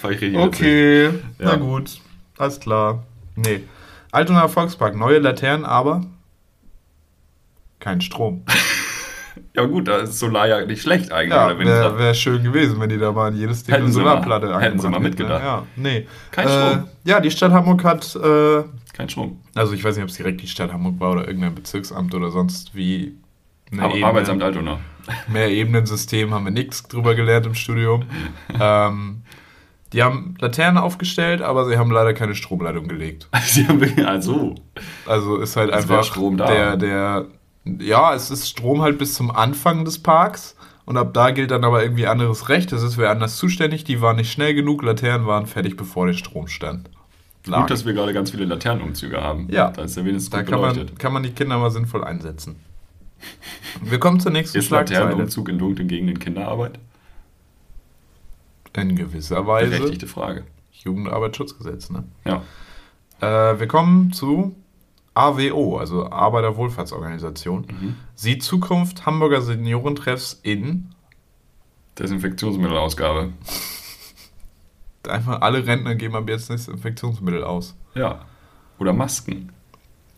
[0.00, 0.36] Fand ich richtig.
[0.38, 1.56] Okay, na Ja.
[1.56, 1.98] gut.
[2.38, 3.04] Alles klar.
[3.36, 3.60] Nee.
[4.12, 6.04] Altonaer Volkspark, neue Laternen, aber
[7.78, 8.44] kein Strom.
[9.54, 11.36] Ja gut, da ist Solar ja nicht schlecht eigentlich.
[11.36, 14.60] Ja, wäre wär schön gewesen, wenn die da mal in jedes Ding eine Solarplatte mal-
[14.60, 15.42] hätten sie mal angebracht hätten, mitgedacht.
[15.42, 15.48] Ne?
[15.48, 15.66] Ja,
[16.00, 16.06] nee.
[16.30, 16.88] Kein äh, Strom.
[17.04, 19.40] Ja, die Stadt Hamburg hat, äh, Kein Strom.
[19.54, 22.30] also ich weiß nicht, ob es direkt die Stadt Hamburg war oder irgendein Bezirksamt oder
[22.30, 23.16] sonst wie.
[23.76, 24.06] Aber Ebene.
[24.06, 24.78] Arbeitsamt Altona.
[25.28, 28.04] Mehr Ebenensystem haben wir nichts drüber gelernt im Studium.
[28.60, 29.22] ähm,
[29.92, 33.28] die haben Laternen aufgestellt, aber sie haben leider keine Stromleitung gelegt.
[33.44, 34.54] Sie haben also,
[35.06, 36.46] Also ist halt Es wär einfach Strom da.
[36.46, 37.26] der, der,
[37.64, 41.64] ja, es ist Strom halt bis zum Anfang des Parks und ab da gilt dann
[41.64, 42.72] aber irgendwie anderes Recht.
[42.72, 43.84] Das ist wer anders zuständig.
[43.84, 44.82] Die waren nicht schnell genug.
[44.82, 46.90] Laternen waren fertig, bevor der Strom stand.
[47.46, 47.60] Lag.
[47.60, 49.48] gut, dass wir gerade ganz viele Laternenumzüge haben.
[49.50, 49.70] Ja.
[49.70, 50.88] Da ist ja wenigstens da gut kann beleuchtet.
[50.90, 52.56] man, kann man die Kinder mal sinnvoll einsetzen.
[53.82, 55.04] Wir kommen zur nächsten Ist Schlagzeile.
[55.04, 56.78] Laternenumzug in dunklen Gegenden Kinderarbeit?
[58.76, 59.70] In gewisser Weise.
[59.70, 60.44] Berechtigte Frage.
[60.72, 62.04] Jugendarbeitsschutzgesetz, ne?
[62.24, 62.42] Ja.
[63.20, 64.54] Äh, wir kommen zu
[65.14, 67.66] AWO, also Arbeiterwohlfahrtsorganisation.
[67.68, 67.96] Mhm.
[68.14, 70.94] Sieht Zukunft Hamburger Seniorentreffs in
[71.98, 73.32] Desinfektionsmittelausgabe.
[75.08, 77.74] einfach alle Rentner geben ab jetzt Desinfektionsmittel aus.
[77.94, 78.24] Ja.
[78.78, 79.52] Oder Masken.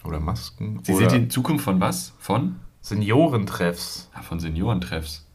[0.04, 0.80] Oder Masken.
[0.82, 2.14] Sie oder sieht die Zukunft von was?
[2.18, 2.60] Von?
[2.80, 4.10] Seniorentreffs.
[4.14, 5.26] Ja, von Seniorentreffs.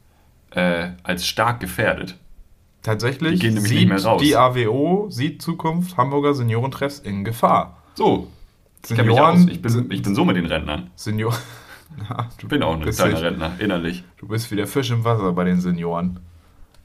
[0.52, 2.18] Äh, als stark gefährdet.
[2.84, 7.78] Tatsächlich Die sieht die AWO sieht Zukunft Hamburger Seniorentreffs in Gefahr.
[7.96, 8.28] So.
[8.90, 9.46] Ich mich aus.
[9.50, 10.92] Ich bin, ich bin so mit den Rentnern.
[10.96, 11.34] Senior
[12.10, 14.04] ja, Ich bin auch ein kleiner Rentner, innerlich.
[14.18, 16.20] Du bist wie der Fisch im Wasser bei den Senioren.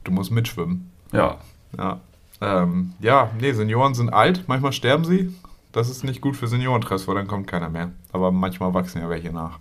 [0.03, 0.91] Du musst mitschwimmen.
[1.13, 1.37] Ja.
[1.77, 2.01] Ja.
[2.41, 5.33] Ähm, ja, nee, Senioren sind alt, manchmal sterben sie.
[5.71, 7.91] Das ist nicht gut für Seniorentreffs, weil dann kommt keiner mehr.
[8.11, 9.59] Aber manchmal wachsen ja welche nach.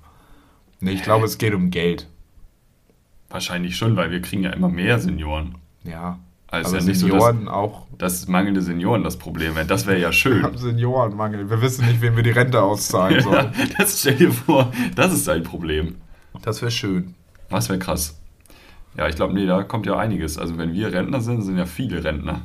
[0.80, 2.08] Nee, ich glaube, es geht um Geld.
[3.30, 5.54] Wahrscheinlich schon, weil wir kriegen ja immer mehr Senioren.
[5.84, 6.18] Ja.
[6.48, 9.64] Also aber ja nicht so, dass, Senioren auch dass mangelnde Senioren das Problem wäre.
[9.64, 10.42] Das wäre ja schön.
[10.42, 11.48] haben Seniorenmangel.
[11.48, 13.52] Wir wissen nicht, wem wir die Rente auszahlen ja, sollen.
[13.78, 15.96] das stell dir vor, das ist ein Problem.
[16.42, 17.14] Das wäre schön.
[17.48, 18.18] Was wäre krass.
[18.96, 20.36] Ja, ich glaube, nee, da kommt ja einiges.
[20.36, 22.42] Also wenn wir Rentner sind, sind ja viele Rentner.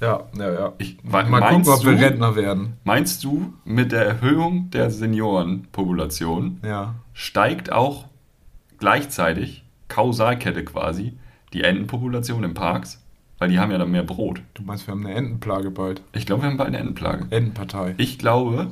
[0.00, 0.72] Ja, ja, ja.
[0.78, 2.74] Ich, Mal gucken, ob wir Rentner werden.
[2.84, 6.94] Meinst du, mit der Erhöhung der Seniorenpopulation Ja.
[7.12, 8.06] steigt auch
[8.78, 11.14] gleichzeitig, Kausalkette quasi,
[11.52, 13.00] die Entenpopulation in Parks?
[13.38, 14.40] Weil die haben ja dann mehr Brot.
[14.54, 16.02] Du meinst, wir haben eine Entenplage bald?
[16.12, 17.26] Ich glaube, wir haben bald eine Entenplage.
[17.30, 17.94] Entenpartei.
[17.98, 18.68] Ich glaube,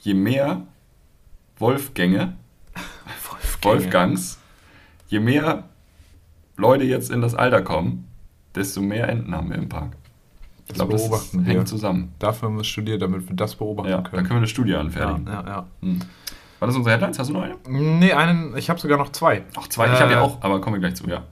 [0.00, 0.62] je mehr
[1.58, 2.34] Wolfgänge,
[3.62, 4.38] Wolfgangs,
[5.08, 5.64] je mehr
[6.56, 8.06] Leute jetzt in das Alter kommen,
[8.54, 9.92] desto mehr Enten haben wir im Park.
[10.64, 11.54] Ich Das glaube, das beobachten wir.
[11.54, 12.12] hängt zusammen.
[12.18, 14.22] Dafür haben wir es studiert, damit wir das beobachten Ja, da können.
[14.24, 15.26] können wir eine Studie ja, anfertigen.
[15.26, 15.66] ja, ja.
[15.80, 16.00] Hm.
[16.58, 17.18] Waren das unsere Headlines?
[17.18, 17.56] Hast du noch eine?
[17.68, 19.42] Nee, einen, ich habe sogar noch zwei.
[19.56, 19.86] Ach, zwei.
[19.92, 21.22] Ich habe ja Äh, auch, aber kommen wir gleich zu, ja.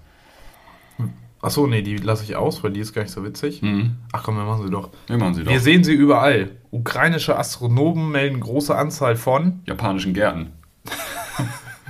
[1.44, 3.60] Achso, nee, die lasse ich aus, weil die ist gar nicht so witzig.
[3.62, 3.96] Mhm.
[4.12, 4.88] Ach komm, wir machen sie doch.
[5.06, 5.50] Wir machen sie doch.
[5.52, 6.50] Wir sehen sie überall.
[6.70, 9.60] Ukrainische Astronomen melden große Anzahl von.
[9.66, 10.52] Japanischen Gärten.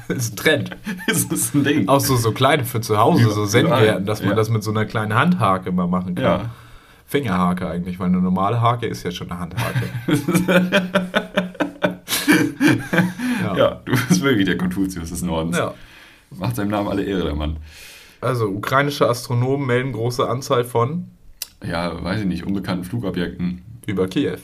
[0.09, 0.77] Das ist ein Trend.
[1.07, 1.89] das ist ein Ding.
[1.89, 3.47] Auch so, so kleine für zu Hause, so.
[3.47, 4.37] Zen-Gärten, dass man Ja.
[4.37, 6.25] das mit so einer kleinen Handhake mal machen kann.
[6.25, 6.51] Ja.
[7.07, 9.83] Fingerhake eigentlich, weil eine normale Hake ist ja schon eine Handhake.
[13.43, 13.57] ja.
[13.57, 15.57] Ja, du bist wirklich der Konfuzius des Nordens.
[15.57, 15.75] ja.
[16.31, 17.59] Macht seinem Namen alle Ehre, der Mann.
[18.25, 21.07] Also, ukrainische Astronomen melden große Anzahl von
[21.65, 24.39] Ja, weiß ich nicht, unbekannten Flugobjekten über Kiew.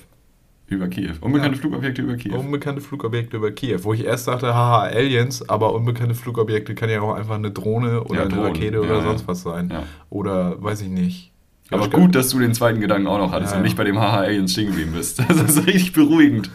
[0.68, 1.14] über Kiew.
[1.20, 1.61] Unbekannte Ja.
[1.62, 2.37] Flugobjekte über Kiew.
[2.39, 3.78] Unbekannte Flugobjekte über Kiew.
[3.83, 8.05] Wo ich erst dachte, haha, Aliens, aber unbekannte Flugobjekte kann ja auch einfach eine Drohne
[8.05, 8.47] oder Ja, eine Drohnen.
[8.53, 9.72] Rakete Ja, oder sonst was sein.
[10.11, 11.33] Oder weiß ich nicht.
[11.72, 14.18] Aber gut, dass du den zweiten Gedanken auch noch hattest und nicht bei dem Haha
[14.20, 15.18] Aliens stehen geblieben bist.
[15.28, 16.51] Das ist richtig beruhigend.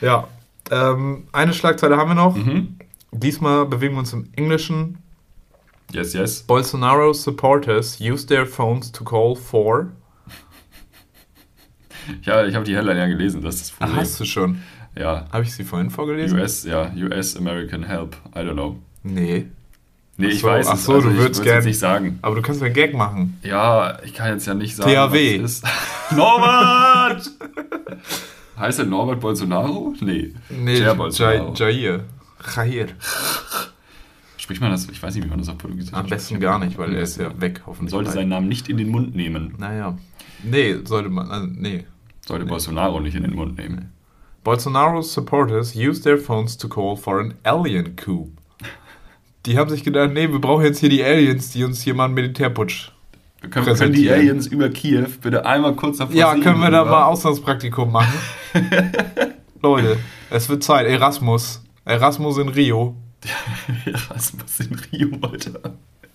[0.00, 0.28] Ja.
[0.70, 2.36] Ähm, eine Schlagzeile haben wir noch.
[2.36, 2.76] Mhm.
[3.12, 4.98] Diesmal bewegen wir uns im Englischen.
[5.92, 6.42] Yes, yes.
[6.46, 9.92] Bolsonaro supporters use their phones to call for.
[12.22, 14.00] Ja, ich habe die Headline ja gelesen, das ist das Ach, Problem.
[14.00, 14.60] hast du schon?
[14.98, 15.26] Ja.
[15.32, 16.38] Habe ich sie vorhin vorgelesen?
[16.38, 18.16] US, ja, US American Help.
[18.34, 18.76] I don't know.
[19.02, 19.46] Nee.
[20.16, 20.84] Nee, Ach ich so, weiß ach es.
[20.84, 22.18] so, also du würdest würd's jetzt gern- nicht sagen.
[22.22, 23.38] Aber du kannst mir einen Gag machen.
[23.42, 25.42] Ja, ich kann jetzt ja nicht sagen, THW.
[25.42, 25.64] was ist.
[26.16, 27.30] Norbert!
[28.58, 29.94] heißt der Norbert Bolsonaro?
[30.00, 30.32] Nee.
[30.50, 31.52] Nee, Jair Bolsonaro.
[31.54, 32.00] Jair.
[32.54, 32.86] Jair.
[34.44, 34.86] Spricht man das?
[34.90, 37.18] Ich weiß nicht, wie man das auf Portugiesisch Am besten gar nicht, weil er ist
[37.18, 37.92] ja weg, hoffentlich.
[37.92, 39.54] Sollte seinen Namen nicht in den Mund nehmen.
[39.56, 39.96] Naja.
[40.42, 41.30] Nee, sollte man.
[41.30, 41.86] Also, nee.
[42.26, 43.90] Sollte Bolsonaro nicht in den Mund nehmen.
[44.42, 48.28] Bolsonaro's supporters use their phones to call for an alien coup.
[49.46, 52.04] Die haben sich gedacht, nee, wir brauchen jetzt hier die Aliens, die uns hier mal
[52.04, 52.90] einen Militärputsch.
[53.48, 54.10] Können, können die.
[54.10, 58.12] Aliens über Kiew bitte einmal kurz davor Ja, können wir da mal Auslandspraktikum machen?
[59.62, 59.96] Leute,
[60.28, 60.86] es wird Zeit.
[60.86, 61.62] Erasmus.
[61.86, 62.94] Erasmus in Rio.
[63.86, 65.60] Erasmus in Rio, Alter.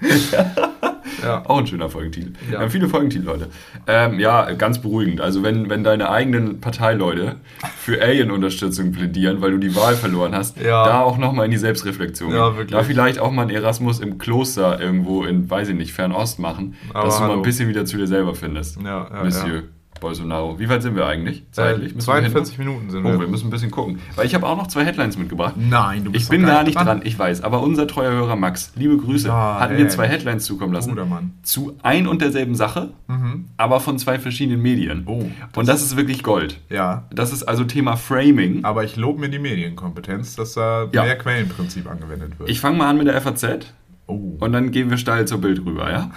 [1.23, 1.43] Ja.
[1.47, 2.31] Auch ein schöner Folgentitel.
[2.45, 2.51] Ja.
[2.51, 3.47] Wir haben viele Folgentitel heute.
[3.87, 5.19] Ähm, ja, ganz beruhigend.
[5.19, 7.35] Also wenn, wenn deine eigenen Parteileute
[7.77, 10.85] für Alien-Unterstützung plädieren, weil du die Wahl verloren hast, Ja.
[10.85, 12.31] da auch nochmal in die Selbstreflexion.
[12.31, 12.71] Ja, wirklich.
[12.71, 16.75] Da vielleicht auch mal ein Erasmus im Kloster irgendwo in, weiß ich nicht, Fernost machen,
[16.93, 17.39] Aber dass du mal hallo.
[17.41, 18.81] ein bisschen wieder zu dir selber findest.
[18.81, 19.61] Ja, ja, Monsieur ja.
[19.99, 20.59] Bolsonaro.
[20.59, 21.39] Wie weit sind wir eigentlich?
[21.41, 21.93] Äh, Zeitlich?
[21.93, 22.65] Wir 42 hin?
[22.65, 23.19] Minuten sind Oh, wir.
[23.21, 23.99] wir müssen ein bisschen gucken.
[24.15, 25.55] Weil ich habe auch noch zwei Headlines mitgebracht.
[25.57, 27.01] Nein, du bist Ich bin gar nicht dran.
[27.03, 27.43] ich weiß.
[27.43, 29.77] Aber unser treuer Hörer Max, liebe Grüße, Ja, hat ey.
[29.81, 30.89] mir zwei Headlines zukommen lassen.
[30.89, 31.31] Guter Mann.
[31.43, 33.45] Zu ein und derselben Sache, Mhm.
[33.57, 35.03] aber von zwei verschiedenen Medien.
[35.05, 35.25] Oh,
[35.55, 36.59] und das ist wirklich Gold.
[36.69, 37.05] Ja.
[37.13, 38.63] Das ist also Thema Framing.
[38.65, 41.03] Aber ich lobe mir die Medienkompetenz, dass da Ja.
[41.03, 42.49] mehr Quellenprinzip angewendet wird.
[42.49, 43.73] Ich fange mal an mit der FAZ
[44.07, 44.35] oh.
[44.39, 46.11] und dann gehen wir steil zur Bild rüber, ja?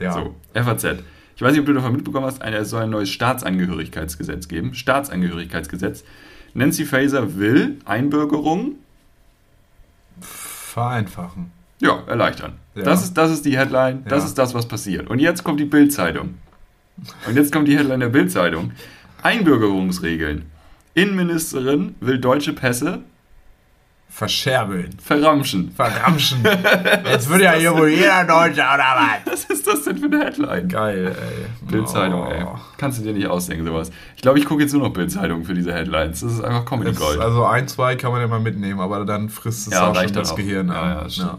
[0.00, 0.12] ja.
[0.12, 0.96] So, FAZ.
[1.36, 4.74] Ich weiß nicht, ob du davon mitbekommen hast, es soll ein neues Staatsangehörigkeitsgesetz geben.
[4.74, 6.04] Staatsangehörigkeitsgesetz.
[6.54, 8.76] Nancy Faeser will Einbürgerung
[10.20, 11.50] Vereinfachen.
[11.80, 12.54] Ja, erleichtern.
[12.74, 12.82] Ja.
[12.82, 14.26] Das, ist, das ist die Headline, das Ja.
[14.28, 15.08] ist das, was passiert.
[15.08, 16.34] Und jetzt kommt die Bild-Zeitung.
[17.26, 18.72] Und jetzt kommt die Headline der Bild-Zeitung.
[19.22, 20.44] Einbürgerungsregeln.
[20.94, 23.00] Innenministerin will deutsche Pässe
[24.16, 24.90] Verscherbeln.
[25.04, 25.72] verramschen.
[25.74, 26.38] Verramschen.
[27.04, 28.84] Jetzt wird ja hier wohl jeder Deutsche, oder
[29.24, 29.32] was?
[29.32, 30.68] Was ist das denn für eine Headline?
[30.68, 31.68] Geil, ey.
[31.68, 32.30] Bild-Zeitung, Oh.
[32.30, 32.44] ey.
[32.76, 33.90] Kannst du dir nicht ausdenken, sowas.
[34.14, 36.20] Ich glaube, ich gucke jetzt nur noch Bild-Zeitung für diese Headlines.
[36.20, 37.18] Das ist einfach Es, Comedy-Gold.
[37.20, 40.12] also ein, zwei kann man ja mal mitnehmen, aber dann frisst es ja, auch schon
[40.12, 40.36] das auch.
[40.36, 40.88] Gehirn ja, an.
[40.90, 41.16] ja, das.
[41.16, 41.38] Ja.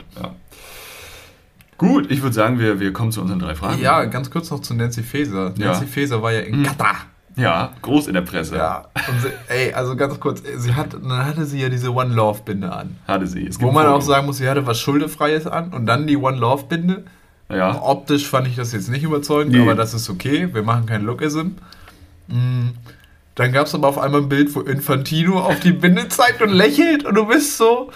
[1.77, 3.81] Gut, ich würde sagen, wir, wir kommen zu unseren drei Fragen.
[3.81, 5.53] Ja, ganz kurz noch zu Nancy Faeser.
[5.57, 5.67] Ja.
[5.71, 6.95] Nancy Faeser war ja in Katar.
[7.37, 8.55] Ja, groß in der Presse.
[8.55, 8.85] Ja.
[9.09, 12.41] Und sie, ey, also ganz kurz, sie hat, dann hatte sie ja diese One Love
[12.45, 12.95] Binde an.
[13.07, 13.45] Hatte sie.
[13.45, 14.05] Es Wo man ein auch Foto.
[14.13, 17.03] sagen muss, sie hatte was Schuldefreies an und dann die One Love Binde.
[17.49, 17.81] Ja.
[17.81, 19.61] Optisch fand ich das jetzt nicht überzeugend, Nee.
[19.61, 20.49] aber das ist okay.
[20.53, 21.49] Wir machen kein Lookism.
[22.27, 22.69] Mm.
[23.35, 26.51] Dann gab es aber auf einmal ein Bild, wo Infantino auf die Binde zeigt und
[26.53, 27.91] lächelt und du bist so.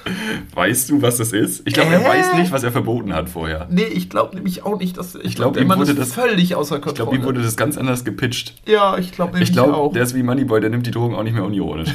[0.53, 1.61] Weißt du, was das ist?
[1.65, 2.09] Ich glaube, er Äh?
[2.09, 3.65] weiß nicht, was er verboten hat vorher.
[3.71, 5.15] Nee, ich glaube nämlich auch nicht, dass.
[5.15, 7.09] Ich, glaub, der ihm Mann wurde ist das- völlig außer Ich Kontrolle.
[7.11, 8.53] glaube, ihm wurde das ganz anders gepitcht.
[8.67, 9.93] ja, ich glaube nämlich Ich glaube, auch.
[9.93, 11.89] der ist wie Moneyboy, der nimmt die Drogen auch nicht mehr unironisch.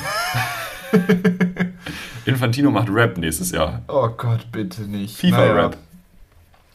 [2.24, 3.82] Infantino macht Rap nächstes Jahr.
[3.88, 5.16] Oh Gott, bitte nicht.
[5.18, 5.76] FIFA-Rap.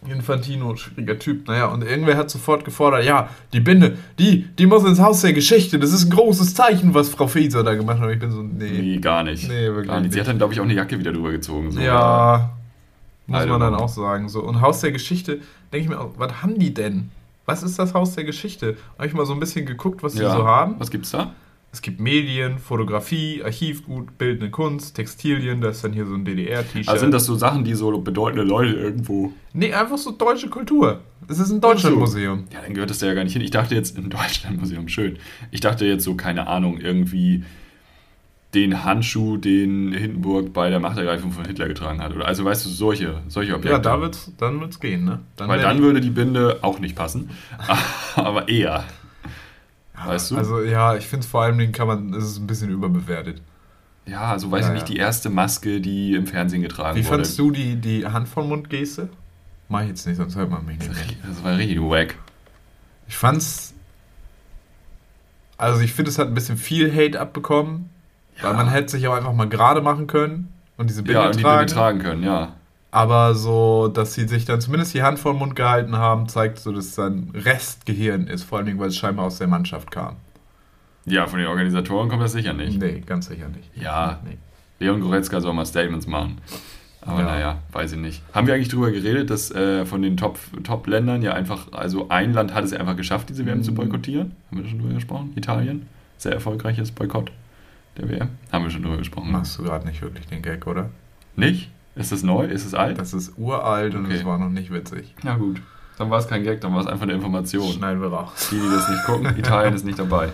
[0.07, 1.47] Infantino, schwieriger Typ.
[1.47, 5.33] Naja, und irgendwer hat sofort gefordert, ja, die Binde, die, die muss ins Haus der
[5.33, 5.77] Geschichte.
[5.77, 8.07] Das ist ein großes Zeichen, was Frau Faeser da gemacht hat.
[8.07, 8.69] Und ich bin so, nee.
[8.81, 9.47] Nee, gar nicht.
[9.47, 10.13] Nee, wirklich gar nicht.
[10.13, 11.71] Sie hat dann, glaube ich, auch eine Jacke wieder drüber gezogen.
[11.71, 11.81] So.
[11.81, 12.51] Ja,
[13.27, 14.29] muss don't man dann auch sagen.
[14.29, 14.41] So.
[14.41, 15.39] Und Haus der Geschichte,
[15.73, 17.11] denke ich mir auch, was haben die denn?
[17.45, 18.77] Was ist das Haus der Geschichte?
[18.97, 20.35] Habe ich mal so ein bisschen geguckt, was die Ja.
[20.35, 20.75] so haben.
[20.79, 21.33] Was gibt's da?
[21.71, 26.87] Es gibt Medien, Fotografie, Archivgut, bildende Kunst, Textilien, da ist dann hier so ein DDR-T-Shirt.
[26.87, 29.33] Also sind das so Sachen, die so bedeutende Leute irgendwo.
[29.53, 31.01] nee, einfach so deutsche Kultur.
[31.27, 31.61] Es ist ein.
[31.61, 32.45] Deutschlandmuseum.
[32.51, 33.43] Ja, dann gehört das da ja gar nicht hin.
[33.43, 35.19] Ich dachte jetzt im Deutschlandmuseum, schön.
[35.51, 37.43] Ich dachte jetzt so, keine Ahnung, irgendwie
[38.55, 42.15] den Handschuh, den Hindenburg bei der Machtergreifung von Hitler getragen hat.
[42.15, 43.73] Oder also weißt du, solche, solche Objekte.
[43.73, 45.19] Ja, da wird's, dann wird's gehen, ne?
[45.37, 47.29] Weil wär dann würde die Binde auch nicht passen.
[48.15, 48.85] Aber eher.
[50.05, 50.37] Weißt du?
[50.37, 53.41] Also ja, ich finde es vor allem, den kann man, es ist ein bisschen überbewertet.
[54.05, 54.95] Ja, also weiß Ja, ich nicht, ja.
[54.95, 57.17] die erste Maske, die im Fernsehen getragen Wie wurde.
[57.17, 59.09] fandst du die, die Hand von Mund-Geste?
[59.67, 61.03] Mach ich jetzt nicht, sonst hört man mich nicht mehr.
[61.27, 62.15] Das war richtig wack.
[63.07, 63.73] Ich fand's.
[65.57, 67.89] Also ich finde, es hat ein bisschen viel Hate abbekommen.
[68.41, 71.35] Weil man hätte sich auch einfach mal gerade machen können und diese Binde Ja, und
[71.35, 71.59] die tragen.
[71.65, 72.53] Binde tragen können, ja.
[72.91, 76.57] Aber so, dass sie sich dann zumindest die Hand vor den Mund gehalten haben, zeigt
[76.57, 78.43] so, dass es ein Restgehirn ist.
[78.43, 80.15] Vor allen Dingen, weil es scheinbar aus der Mannschaft kam.
[81.05, 82.79] Ja, von den Organisatoren kommt das sicher nicht.
[82.79, 83.69] Nee, ganz sicher nicht.
[83.75, 84.37] Ja, Nee.
[84.79, 86.37] Leon Goretzka soll mal Statements machen.
[87.01, 87.25] Aber Ja.
[87.25, 88.21] naja, weiß ich nicht.
[88.33, 92.33] Haben wir eigentlich drüber geredet, dass äh, von den Top- Top-Ländern ja einfach, also ein
[92.33, 93.75] Land hat es einfach geschafft, diese WM zu Mhm.
[93.75, 94.31] boykottieren?
[94.49, 95.33] Haben wir da schon drüber gesprochen?
[95.35, 95.87] Italien?
[96.17, 97.31] Sehr erfolgreiches Boykott
[97.97, 98.29] der WM.
[98.51, 99.31] Haben wir schon drüber gesprochen.
[99.31, 100.89] Machst du gerade nicht wirklich den Gag, oder?
[101.35, 101.69] Nicht?
[101.95, 102.45] Ist es neu?
[102.45, 102.97] Ist es alt?
[102.99, 104.15] Das ist uralt und Okay.
[104.17, 105.13] es war noch nicht witzig.
[105.23, 105.61] Na gut.
[105.97, 107.71] Dann war es kein Gag, dann war es einfach eine Information.
[107.73, 108.49] Schneiden wir raus.
[108.51, 110.29] Die, die das nicht gucken, Italien ist nicht dabei.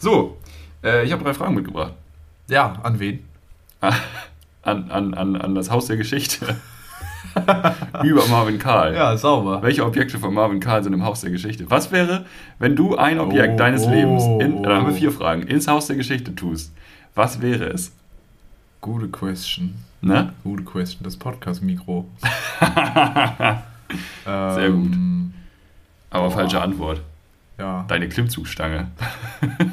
[0.00, 0.38] So,
[0.82, 1.92] äh, ich habe drei Fragen mitgebracht.
[2.48, 3.20] Ja, an wen?
[3.80, 6.56] An, an, an, an das Haus der Geschichte.
[8.02, 8.94] Über Marvin Karl.
[8.94, 9.62] Ja, sauber.
[9.62, 11.70] Welche Objekte von Marvin Karl sind im Haus der Geschichte?
[11.70, 12.24] Was wäre,
[12.58, 14.62] wenn du ein Objekt Oh, deines Lebens, in, oh.
[14.62, 16.72] da haben wir vier Fragen, ins Haus der Geschichte tust?
[17.14, 17.92] Was wäre es?
[18.80, 19.74] Gute Question.
[20.04, 20.32] Ne?
[20.42, 21.02] Gute Question.
[21.02, 22.06] Das Podcast-Mikro.
[22.60, 23.62] Sehr
[24.70, 24.92] gut.
[24.92, 25.32] Ähm,
[26.10, 26.30] Aber Boah.
[26.30, 27.00] falsche Antwort.
[27.58, 28.88] Ja, Deine Klimmzugstange.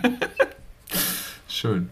[1.49, 1.89] schön.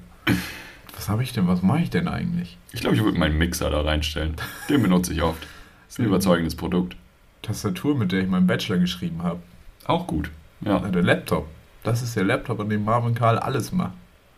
[0.96, 1.50] Was habe ich denn?
[1.50, 2.58] Was mache ich denn eigentlich?
[2.72, 4.36] Ich glaube, ich würde meinen Mixer da reinstellen.
[4.70, 5.46] Den benutze ich oft.
[5.90, 6.96] Ist ein überzeugendes Produkt.
[7.42, 9.42] Tastatur, mit der ich meinen Bachelor geschrieben habe.
[9.86, 10.32] Auch gut.
[10.62, 10.80] Ja.
[10.80, 11.50] Der Laptop.
[11.84, 13.94] Das ist der Laptop, an dem Marvin Karl alles macht.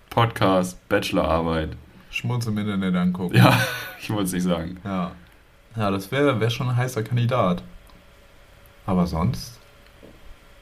[0.10, 1.70] Podcast, Bachelorarbeit.
[2.12, 3.36] Schmutz im Internet angucken.
[3.36, 3.58] Ja,
[4.02, 4.78] ich wollte es nicht sagen.
[4.84, 5.12] Ja,
[5.76, 7.64] ja das wäre wär schon ein heißer Kandidat.
[8.86, 9.60] Aber sonst?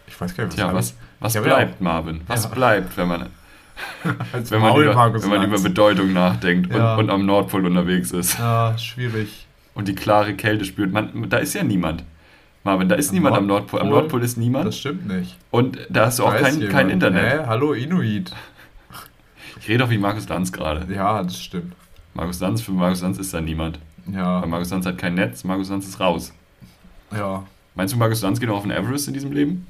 [0.07, 2.21] Ich weiß gar nicht, Tja, hab was, was Ja, bleibt, Marvin?
[2.27, 2.49] Was Ja.
[2.49, 3.21] bleibt, wenn man,
[4.03, 5.59] wenn man, über, wenn man über.
[5.59, 6.93] Bedeutung nachdenkt Ja.
[6.95, 9.47] und, und am Nordpol unterwegs ist Ja, schwierig.
[9.73, 10.91] und die klare Kälte spürt?
[10.91, 12.03] Man, da ist ja niemand.
[12.63, 13.79] Marvin, da ist Am niemand am Nordpol.
[13.79, 14.21] Am Nordpol?
[14.21, 14.67] Ist niemand.
[14.67, 15.37] Das stimmt nicht.
[15.49, 17.41] Und da hast du auch Da kein, kein Internet.
[17.41, 17.45] Hä?
[17.47, 18.31] Hallo, Inuit.
[19.59, 20.91] Ich rede auch wie Markus Lanz gerade.
[20.93, 21.73] Ja, das stimmt.
[22.13, 23.79] Markus Lanz, für Markus Lanz ist da niemand.
[24.11, 26.33] Ja, Weil Markus Lanz hat kein Netz, Markus Lanz ist raus.
[27.11, 27.43] ja,
[27.75, 29.67] Meinst du, Markus Lanz geht noch auf den Everest in diesem Leben?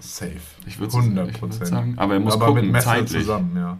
[0.00, 0.32] safe.
[0.66, 1.66] Ich würde 100 ich würd Prozent.
[1.68, 1.94] sagen.
[1.96, 3.22] Aber er muss Aber gucken, mit Messer zeitlich.
[3.22, 3.78] zusammen, ja.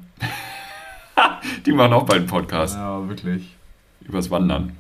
[1.67, 3.55] Die machen auch bald einen Podcast Ja, wirklich.
[4.01, 4.73] übers Wandern.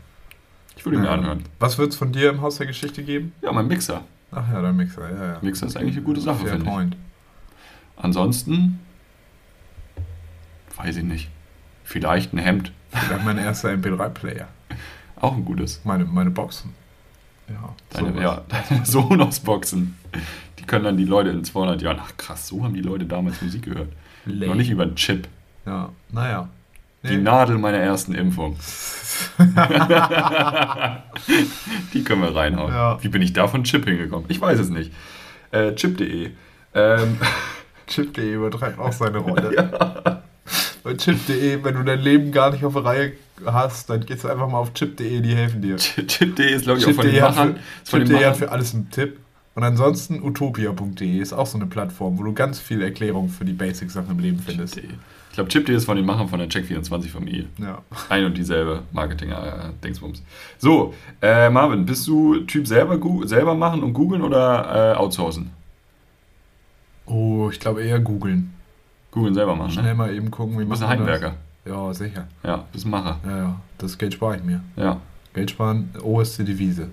[0.76, 1.14] Ich würde ihn mir Ja.
[1.14, 1.42] anhören.
[1.58, 3.32] Was wird es von dir im Haus der Geschichte geben?
[3.42, 4.02] Ja, mein Mixer.
[4.32, 5.38] Ach ja, dein Mixer, ja, ja.
[5.42, 6.72] Mixer ist eigentlich eine gute Sache, Fair finde ich.
[6.72, 6.96] point.
[7.96, 8.80] Ansonsten,
[10.76, 11.28] weiß ich nicht.
[11.84, 12.72] Vielleicht ein Hemd.
[12.90, 14.48] Vielleicht mein erster MP3-Player.
[15.16, 15.80] Auch ein gutes.
[15.84, 16.72] Meine, meine Boxen.
[17.48, 18.22] Ja, Deine, sowas.
[18.22, 19.96] ja, deine Sonos-Boxen.
[20.58, 21.98] Die können dann die Leute in 200 Jahren.
[22.02, 23.92] Ach krass, so haben die Leute damals Musik gehört.
[24.24, 24.46] Lame.
[24.46, 25.28] Noch nicht über einen Chip.
[25.66, 26.48] Ja, naja.
[27.02, 28.56] Die Nadel meiner ersten Impfung.
[31.92, 32.72] die können wir reinhauen.
[32.72, 33.02] Ja.
[33.02, 34.24] Wie bin ich da von Chip hingekommen?
[34.28, 34.90] Ich weiß es nicht.
[35.50, 36.30] Äh, Chip.de.
[36.74, 37.18] Ähm,
[37.86, 40.22] Chip.de übertreibt auch seine Rolle.
[40.84, 43.12] Bei Chip.de, wenn du dein Leben gar nicht auf der Reihe
[43.46, 45.76] hast, dann gehst du einfach mal auf Chip.de, die helfen dir.
[45.78, 47.56] Chip.de ist, glaube ich, auch von den Machern.
[47.88, 49.18] Chip.de hat für alles einen Tipp.
[49.54, 53.54] Und ansonsten utopia.de ist auch so eine Plattform, wo du ganz viele Erklärungen für die
[53.54, 54.76] Basic-Sachen im Leben findest.
[54.76, 54.84] Ich
[55.32, 57.46] glaube, Chip.de ist von den Machern von der Check24-Familie.
[57.58, 57.82] Ja.
[58.10, 60.22] Ein und dieselbe Marketing-Dingsbums.
[60.58, 65.50] So, äh, Marvin, bist du Typ selber, selber machen und googeln oder äh, outsourcen?
[67.06, 68.53] Oh, ich glaube eher googeln.
[69.14, 69.94] Googeln selber machen, Schnell ne?
[69.94, 71.06] mal eben gucken, wie Du bist ein man das?
[71.20, 71.36] Heimwerker.
[71.64, 72.26] Ja, sicher.
[72.42, 73.18] Ja, bist ein Macher.
[73.24, 73.60] Ja, ja.
[73.78, 74.60] Das Geld spare ich mir.
[74.76, 75.00] Ja,
[75.32, 76.88] Geld sparen, oberste Devise.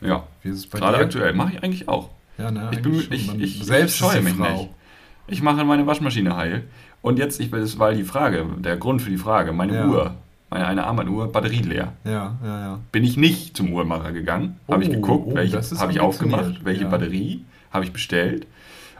[0.00, 0.22] ja.
[0.42, 1.04] Wie ist es bei Gerade dir?
[1.04, 1.32] aktuell.
[1.34, 2.10] Mache ich eigentlich auch.
[2.38, 3.12] Ja, ne, Ich bin- schon.
[3.12, 4.50] ich- Man- ich- selbst scheue mich Frau.
[4.52, 4.68] nicht.
[5.28, 6.64] Ich mache meine Waschmaschine heil.
[7.00, 9.52] Und jetzt, ich, das war die Frage, der Grund für die Frage.
[9.52, 9.86] Meine Ja.
[9.86, 10.14] Uhr,
[10.50, 11.92] meine eine Armbanduhr, Batterie leer.
[12.04, 12.78] Ja, ja, ja.
[12.92, 14.58] Bin ich nicht zum Uhrmacher gegangen.
[14.68, 16.88] habe ich Oh, geguckt, oh, welche habe ich aufgemacht, welche Ja.
[16.88, 18.46] Batterie habe ich bestellt.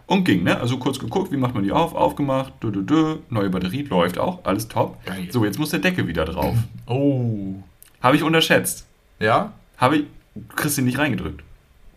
[0.07, 0.59] Und ging, ne?
[0.61, 4.18] Also kurz geguckt, wie macht man die auf, aufgemacht, dö, dö, dö, neue Batterie, läuft
[4.18, 5.05] auch, alles top.
[5.07, 5.28] Geil.
[5.30, 6.55] So, jetzt muss der Deckel wieder drauf.
[6.86, 7.55] Oh.
[8.03, 8.86] Habe ich unterschätzt.
[9.20, 9.53] Ja?
[9.78, 11.42] Habe ich, du kriegst ihn nicht reingedrückt.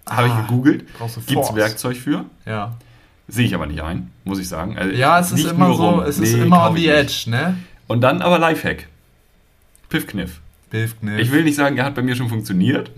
[0.07, 0.85] Habe ich Ah, gegoogelt.
[0.97, 1.55] brauchst du Gibt es.
[1.55, 2.25] Werkzeug für?
[2.45, 2.77] Ja.
[3.27, 4.77] Sehe ich aber nicht ein, muss ich sagen.
[4.77, 5.99] Also, Ja, es ist immer so, rum.
[6.01, 7.57] es ist Nee, immer kauf on ich the edge, ne?
[7.87, 8.87] Und dann aber Lifehack.
[9.89, 10.39] Piffkniff.
[10.71, 10.95] Nicht.
[11.21, 12.91] Ich will nicht sagen, er hat bei mir schon funktioniert.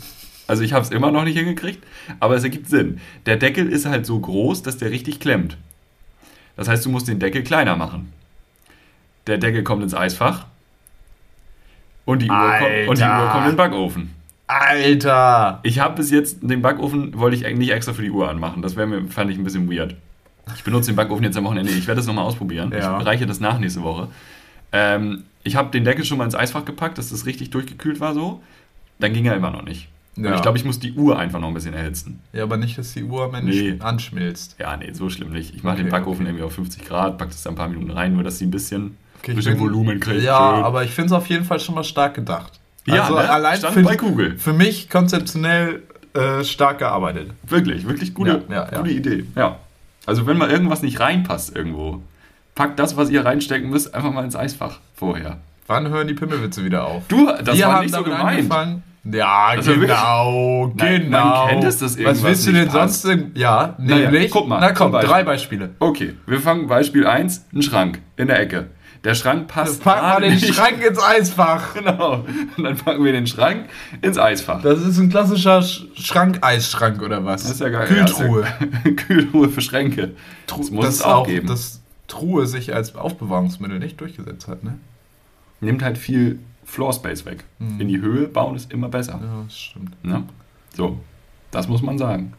[0.48, 1.84] Also ich habe es immer noch nicht hingekriegt,
[2.20, 3.00] aber es ergibt Sinn.
[3.26, 5.58] Der Deckel ist halt so groß, dass der richtig klemmt.
[6.56, 8.12] Das heißt, du musst den Deckel kleiner machen.
[9.28, 10.46] Der Deckel kommt ins Eisfach
[12.06, 13.04] und die, Uhr kommt, und die.
[13.04, 14.14] Uhr kommt in den Backofen.
[14.48, 15.60] Alter!
[15.64, 18.62] Ich habe bis jetzt den Backofen, wollte ich eigentlich nicht extra für die Uhr anmachen.
[18.62, 19.96] Das wäre mir, fand ich ein bisschen weird.
[20.56, 21.72] Ich benutze den Backofen jetzt am Wochenende.
[21.72, 22.72] Ich werde das nochmal ausprobieren.
[22.72, 22.98] Ja.
[22.98, 24.08] Ich reiche das nach nächste Woche.
[24.72, 28.14] Ähm, ich habe den Deckel schon mal ins Eisfach gepackt, dass das richtig durchgekühlt war
[28.14, 28.42] so.
[29.00, 29.90] Dann ging er immer noch nicht.
[30.18, 30.36] Ja.
[30.36, 32.20] ich glaube, ich muss die Uhr einfach noch ein bisschen erhitzen.
[32.34, 33.76] Ja, aber nicht, dass die Uhr am Ende Nee.
[33.80, 34.56] anschmilzt.
[34.60, 35.54] Ja, nee, so schlimm nicht.
[35.56, 36.30] Ich mache Okay, den Backofen okay.
[36.30, 38.52] irgendwie auf 50 Grad, pack das da ein paar Minuten rein, nur dass sie ein
[38.52, 40.24] bisschen, Okay, bisschen bin- Volumen kriegt.
[40.24, 40.64] Ja, schön.
[40.64, 42.60] aber ich finde es auf jeden Fall schon mal stark gedacht.
[42.86, 43.30] Ja, also ne?
[43.30, 44.38] allein Stand für, bei Google.
[44.38, 47.32] für mich konzeptionell äh, stark gearbeitet.
[47.44, 49.26] Wirklich, wirklich gute, Ja, ja, gute Idee.
[49.36, 49.58] Ja.
[50.06, 52.02] Also wenn mal irgendwas nicht reinpasst irgendwo,
[52.56, 55.38] packt das, was ihr reinstecken müsst, einfach mal ins Eisfach vorher.
[55.68, 57.04] Wann hören die Pimmelwitze wieder auf?
[57.10, 58.50] Du, das Wir war haben nicht so gemeint.
[59.12, 61.46] Ja, war genau, Nein, genau.
[61.46, 63.04] man kennt es, Was willst du denn passt.
[63.04, 63.28] sonst?
[63.36, 64.32] Ja, Naja, nämlich.
[64.32, 65.10] guck mal, Na komm, Beispiel.
[65.10, 65.70] drei Beispiele.
[65.80, 68.68] Okay, wir fangen Beispiel 1, ein Schrank in der Ecke.
[69.04, 70.54] Der Schrank passt Pack mal gerade den nicht.
[70.54, 71.74] Schrank ins Eisfach.
[71.76, 72.26] Genau.
[72.58, 73.66] Und dann packen wir den Schrank
[74.02, 74.62] ins Eisfach.
[74.64, 77.44] Das ist ein klassischer Sch Schrank-Eisschrank oder was?
[77.44, 77.88] Das ist ja geil.
[77.88, 78.44] Kühltruhe.
[78.86, 80.12] Ja, Kühltruhe für Schränke.
[80.48, 81.48] Das muss das es auch, geben.
[81.48, 84.78] Dass Truhe sich als Aufbewahrungsmittel nicht durchgesetzt hat, ne?
[85.62, 87.46] Nimmt halt viel Floor Space weg.
[87.60, 87.82] Mhm.
[87.82, 89.20] In die Höhe bauen ist immer besser.
[89.24, 90.06] Ja, das stimmt.
[90.06, 90.24] Ne?
[90.76, 91.00] So,
[91.50, 92.34] das muss man sagen.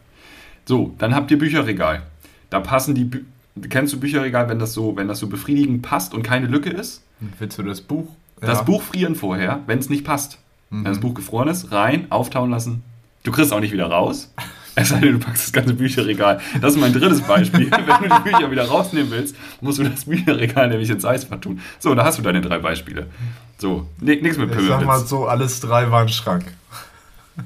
[0.65, 2.03] So, dann habt ihr Bücherregal.
[2.49, 3.21] Da passen die Bü
[3.69, 7.03] Kennst du Bücherregal, wenn das so, wenn das so befriedigend passt und keine Lücke ist?
[7.39, 8.07] Willst du das Buch?
[8.39, 8.63] Das Ja.
[8.63, 10.39] Buch frieren vorher, wenn es nicht passt.
[10.69, 10.85] Mhm.
[10.85, 12.83] Wenn das Buch gefroren ist, rein, auftauen lassen.
[13.23, 14.33] Du kriegst auch nicht wieder raus.
[14.81, 16.39] Es sei denn, du packst das ganze Bücherregal.
[16.61, 17.69] Das ist mein drittes Beispiel.
[17.71, 21.59] Wenn du die Bücher wieder rausnehmen willst, musst du das Bücherregal nämlich ins Eisfach tun.
[21.79, 23.07] So, da hast du deine drei Beispiele.
[23.57, 25.09] So, nichts mit Ich sag mal Pimmelwitz.
[25.09, 26.45] so, alles drei waren Schrank.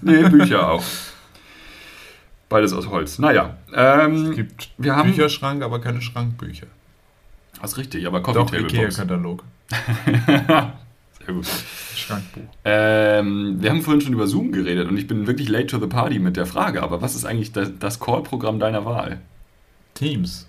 [0.01, 0.83] Nee, Bücher auch.
[2.49, 3.19] Beides aus Holz.
[3.19, 3.75] Naja, Es
[4.05, 5.09] ähm, gibt wir haben...
[5.11, 6.65] Bücherschrank, aber keine Schrankbücher.
[7.61, 8.65] Das ist richtig, aber Coffee Doch, Table.
[8.65, 9.43] Ikea-Katalog.
[11.25, 11.47] Sehr gut.
[11.95, 12.41] Schrankbuch.
[12.65, 15.87] Ähm, wir haben vorhin schon über Zoom geredet und ich bin wirklich late to the
[15.87, 19.21] party mit der Frage, aber was ist eigentlich das, das Call-Programm deiner Wahl?
[19.93, 20.47] Teams.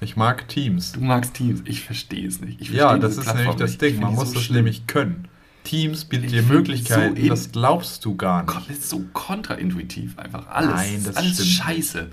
[0.00, 0.92] Ich mag Teams.
[0.92, 2.60] Du magst Teams, ich verstehe es nicht.
[2.60, 3.82] Ich Ja, das ist Plattform nämlich das nicht.
[3.82, 4.00] Ding.
[4.00, 4.56] Man muss so das schlimm.
[4.58, 5.28] nämlich können.
[5.64, 8.54] Teams bietet dir Möglichkeiten, so das glaubst du gar nicht.
[8.54, 10.46] Gott, das ist so kontraintuitiv einfach.
[10.48, 11.48] Alles, Nein, das alles stimmt.
[11.48, 12.08] scheiße.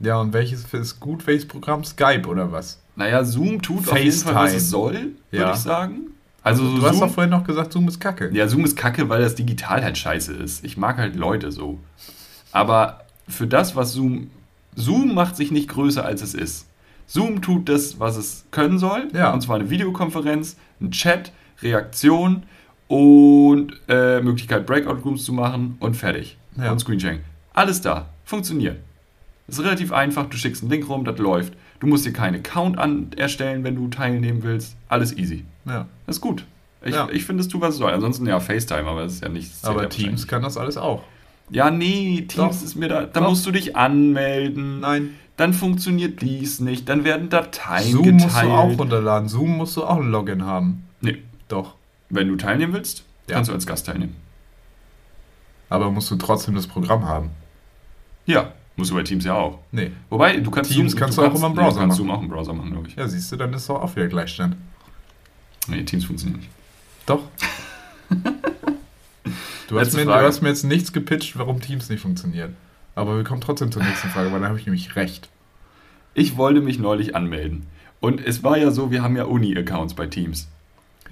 [0.00, 1.26] Ja, und welches ist gut?
[1.26, 1.84] Welches Programm?
[1.84, 2.82] Skype oder was?
[2.96, 5.52] Naja, Zoom tut auf jeden Fall, was es soll, würde Ja.
[5.52, 6.06] ich sagen.
[6.48, 8.30] Also so du hast doch Zoom, vorhin noch gesagt, Zoom ist kacke.
[8.32, 10.64] ja, Zoom ist kacke, weil das digital halt scheiße ist.
[10.64, 11.78] Ich mag halt Leute so.
[12.52, 14.30] Aber für das, was Zoom...
[14.74, 16.66] Zoom macht sich nicht größer, als es ist.
[17.06, 19.08] Zoom tut das, was es können soll.
[19.12, 19.32] Ja.
[19.32, 21.32] Und zwar eine Videokonferenz, ein Chat,
[21.62, 22.44] Reaktion
[22.86, 26.38] und äh, Möglichkeit, Breakout Rooms zu machen und fertig.
[26.56, 26.72] Ja.
[26.72, 27.20] Und Screensharing.
[27.52, 28.08] Alles da.
[28.24, 28.78] Funktioniert.
[29.48, 30.26] Ist relativ einfach.
[30.26, 31.54] Du schickst einen Link rum, das läuft.
[31.80, 34.76] Du musst dir keinen Account an erstellen, wenn du teilnehmen willst.
[34.88, 35.44] Alles easy.
[35.66, 35.86] Ja.
[36.08, 36.46] Das ist gut.
[36.82, 37.06] Ich, Ja.
[37.12, 37.92] ich finde, es tut, was es soll.
[37.92, 39.62] Ansonsten ja FaceTime, aber das ist ja nichts.
[39.64, 41.02] Aber Teams kann das alles auch.
[41.50, 42.50] Ja, nee, Teams Doch.
[42.64, 43.02] ist mir da.
[43.04, 43.28] Da Doch.
[43.28, 44.80] musst du dich anmelden.
[44.80, 45.10] Nein.
[45.36, 46.88] Dann funktioniert dies nicht.
[46.88, 48.22] Dann werden Dateien Zoom geteilt.
[48.22, 49.28] musst du auch runterladen.
[49.28, 50.84] Zoom musst du auch ein Login haben.
[51.02, 51.74] Nee, Doch.
[52.08, 53.34] wenn du teilnehmen willst, Ja.
[53.34, 54.16] kannst du als Gast teilnehmen.
[55.68, 57.30] Aber musst du trotzdem das Programm haben.
[58.26, 59.58] Ja, musst du bei Teams ja auch.
[59.72, 59.90] Nee.
[60.10, 61.96] Wobei, du kannst Teams kannst du auch immer im Browser nee, du kannst machen.
[61.96, 62.96] Zoom auch im Browser machen, glaube ich.
[62.96, 64.56] Ja, siehst du, dann ist doch auch wieder Gleichstand.
[65.68, 66.50] Nee, Teams funktioniert nicht.
[67.06, 67.22] Doch.
[69.68, 72.56] Du hast, mir, du hast mir jetzt nichts gepitcht, warum Teams nicht funktionieren.
[72.94, 75.28] Aber wir kommen trotzdem zur nächsten Frage, weil da habe ich nämlich recht.
[76.14, 77.66] Ich wollte mich neulich anmelden.
[78.00, 80.48] Und es war ja so, wir haben ja Uni-Accounts bei Teams.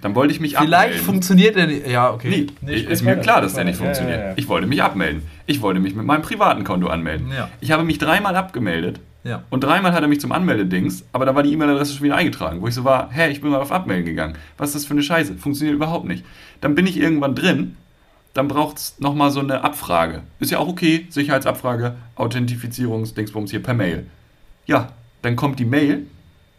[0.00, 0.98] Dann wollte ich mich abmelden.
[1.00, 1.86] funktioniert er nicht.
[1.86, 2.46] Ja, okay.
[2.60, 4.38] Nee, ist mir klar, dass der nicht funktioniert.
[4.38, 5.22] Ich wollte mich abmelden.
[5.46, 7.30] Ich wollte mich mit meinem privaten Konto anmelden.
[7.30, 7.50] Ja.
[7.60, 9.42] Ich habe mich dreimal abgemeldet Ja.
[9.50, 12.60] und dreimal hat er mich zum Anmeldedings, aber da war die E-Mail-Adresse schon wieder eingetragen,
[12.60, 14.34] wo ich so war, hä, ich bin mal auf Abmelden gegangen.
[14.56, 15.34] Was ist das für eine Scheiße?
[15.36, 16.24] Funktioniert überhaupt nicht.
[16.60, 17.76] Dann bin ich irgendwann drin,
[18.34, 20.22] dann braucht es nochmal so eine Abfrage.
[20.38, 24.06] Ist ja auch okay, Sicherheitsabfrage, Authentifizierungsdingsbums hier per Mail.
[24.66, 26.06] Ja, dann kommt die Mail,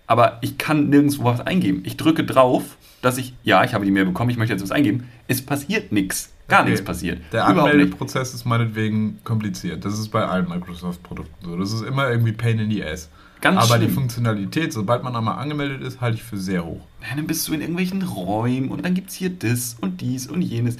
[0.05, 1.83] aber ich kann nirgendwo was eingeben.
[1.85, 4.71] Ich drücke drauf, dass ich, ja, ich habe die Mail bekommen, ich möchte jetzt was
[4.71, 5.07] eingeben.
[5.27, 6.33] Es passiert nichts.
[6.47, 6.69] Gar Okay.
[6.71, 7.21] nichts passiert.
[7.33, 7.45] Der.
[7.45, 9.83] Anmeldeprozess ist meinetwegen kompliziert.
[9.83, 11.57] Das ist bei allen Microsoft-Produkten so.
[11.57, 13.09] Das ist immer irgendwie Pain in the Ass.
[13.41, 13.95] Ganz Aber die schlimm.
[13.95, 16.81] Funktionalität, sobald man einmal angemeldet ist, halte ich für sehr hoch.
[17.01, 20.25] Ja, dann bist du in irgendwelchen Räumen und dann gibt es hier das und dies
[20.27, 20.77] und jenes.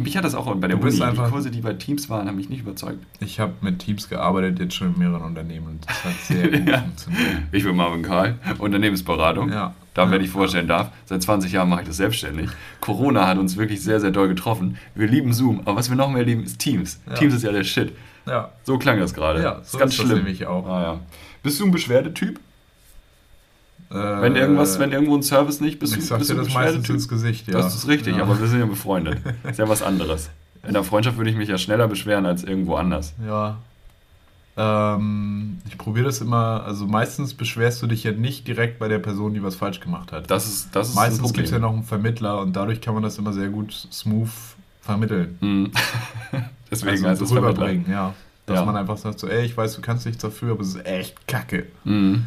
[0.00, 2.36] Mich hat das auch bei der Du Uni, die Kurse, die bei Teams waren, haben
[2.36, 2.98] mich nicht überzeugt.
[3.20, 6.68] Ich habe mit Teams gearbeitet, jetzt schon in mehreren Unternehmen und das hat sehr gut
[6.68, 6.78] Ja.
[6.80, 7.24] funktioniert.
[7.52, 9.50] Ich bin Marvin Karl, Unternehmensberatung.
[9.50, 9.74] Ja.
[9.94, 12.50] Da, wenn ich vorstellen darf, seit 20 Jahren mache ich das selbstständig.
[12.80, 14.76] Corona hat uns wirklich sehr, sehr doll getroffen.
[14.94, 17.00] Wir lieben Zoom, aber was wir noch mehr lieben, ist Teams.
[17.08, 17.14] Ja.
[17.14, 17.92] Teams ist ja der Shit.
[18.26, 19.42] Ja, So klang das gerade.
[19.42, 20.18] Ja, das so ist ganz ist das schlimm.
[20.18, 20.68] nämlich auch.
[20.68, 21.00] Ah, ja.
[21.42, 22.38] Bist du ein Beschwerdetyp?
[23.90, 26.42] Äh, Wenn irgendwas, wenn irgendwo ein Service nicht, bist ich du, sag bist dir du
[26.42, 27.54] das meistens ins Gesicht, ja.
[27.54, 28.22] Das ist richtig, ja.
[28.22, 29.18] aber wir sind ja befreundet.
[29.48, 30.30] Ist ja was anderes.
[30.66, 33.14] In der Freundschaft würde ich mich ja schneller beschweren als irgendwo anders.
[33.26, 33.58] Ja.
[34.56, 38.98] Ähm, ich probiere das immer, also meistens beschwerst du dich ja nicht direkt bei der
[38.98, 40.28] Person, die was falsch gemacht hat.
[40.30, 43.04] Das ist, das ist meistens gibt es ja noch einen Vermittler und dadurch kann man
[43.04, 44.28] das immer sehr gut smooth
[44.80, 45.38] vermitteln.
[45.40, 45.70] Mhm.
[46.70, 47.50] Deswegen also Vermittler.
[47.50, 48.14] rüberbringen, ja.
[48.46, 48.64] Dass Ja.
[48.64, 51.28] man einfach sagt so, ey, ich weiß, du kannst nichts dafür, aber es ist echt
[51.28, 51.66] kacke.
[51.84, 52.26] Mhm.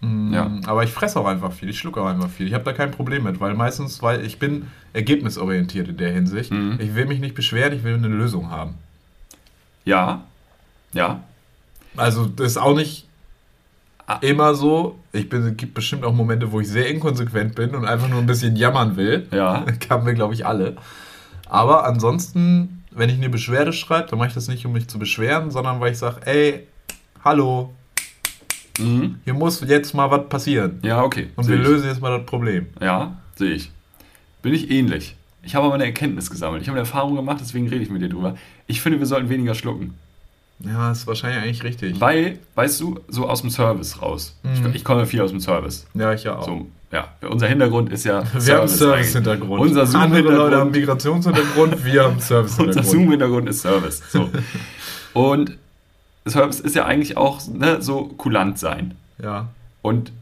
[0.00, 0.50] Mm, Ja.
[0.66, 2.46] Aber ich fresse auch einfach viel, ich schlucke auch einfach viel.
[2.46, 6.50] Ich habe da kein Problem mit, weil meistens, weil ich bin ergebnisorientiert in der Hinsicht.
[6.50, 6.78] Mhm.
[6.80, 8.74] Ich will mich nicht beschweren, ich will eine Lösung haben.
[9.84, 10.24] Ja,
[10.92, 11.22] ja,
[11.96, 13.06] Also das ist auch nicht
[14.06, 14.18] Ah.
[14.22, 14.98] immer so.
[15.12, 18.18] Ich bin, es gibt bestimmt auch Momente, wo ich sehr inkonsequent bin und einfach nur
[18.18, 19.28] ein bisschen jammern will.
[19.30, 19.64] ja.
[19.88, 20.76] Haben wir, glaube ich, alle.
[21.48, 24.98] Aber ansonsten, wenn ich eine Beschwerde schreibe, dann mache ich das nicht, um mich zu
[24.98, 26.66] beschweren, sondern weil ich sage, ey,
[27.24, 27.72] hallo,
[28.78, 29.16] Mhm.
[29.24, 30.78] hier muss jetzt mal was passieren.
[30.82, 31.28] Ja, okay.
[31.36, 31.62] Und wir ich.
[31.62, 32.66] lösen jetzt mal das Problem.
[32.80, 33.70] Ja, sehe ich.
[34.42, 35.16] Bin ich ähnlich.
[35.42, 36.62] Ich habe aber eine Erkenntnis gesammelt.
[36.62, 38.36] Ich habe eine Erfahrung gemacht, deswegen rede ich mit dir drüber.
[38.66, 39.94] Ich finde, wir sollten weniger schlucken.
[40.60, 42.00] Ja, ist wahrscheinlich eigentlich richtig.
[42.00, 44.36] Weil, weißt du, so aus dem Service raus.
[44.42, 44.66] Mhm.
[44.68, 45.86] Ich, ich komme viel aus dem Service.
[45.94, 46.44] ja, ich ja auch.
[46.44, 48.22] So, ja, unser Hintergrund ist ja.
[48.32, 48.76] wir haben einen eigentlich.
[48.76, 49.60] Service-Hintergrund.
[49.60, 52.86] Unser Andere Leute haben Zoom-Hintergrund Migrationshintergrund, wir haben unser Service-Hintergrund.
[52.86, 54.02] Zoom-Hintergrund ist Service.
[54.10, 54.28] So.
[55.14, 55.56] Und
[56.26, 58.94] Service ist ja eigentlich auch ne, so kulant sein.
[59.22, 59.48] Ja.
[59.82, 60.12] Und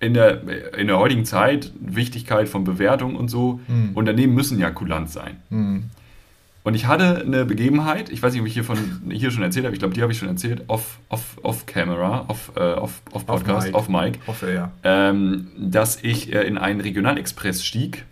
[0.00, 3.90] in der, in der heutigen Zeit, Wichtigkeit von Bewertung und so, Mhm.
[3.94, 5.36] Unternehmen müssen ja kulant sein.
[5.50, 5.84] Hm.
[6.64, 8.78] Und ich hatte eine Begebenheit, ich weiß nicht, ob ich hier, von,
[9.10, 12.24] hier schon erzählt habe, ich glaube, die habe ich schon erzählt, off, off, off Camera,
[12.28, 13.76] off, äh, off, off Podcast, Mic.
[13.76, 14.70] off Mic, Hoffe ja.
[14.84, 18.04] ähm, dass ich äh, in einen Regionalexpress stieg,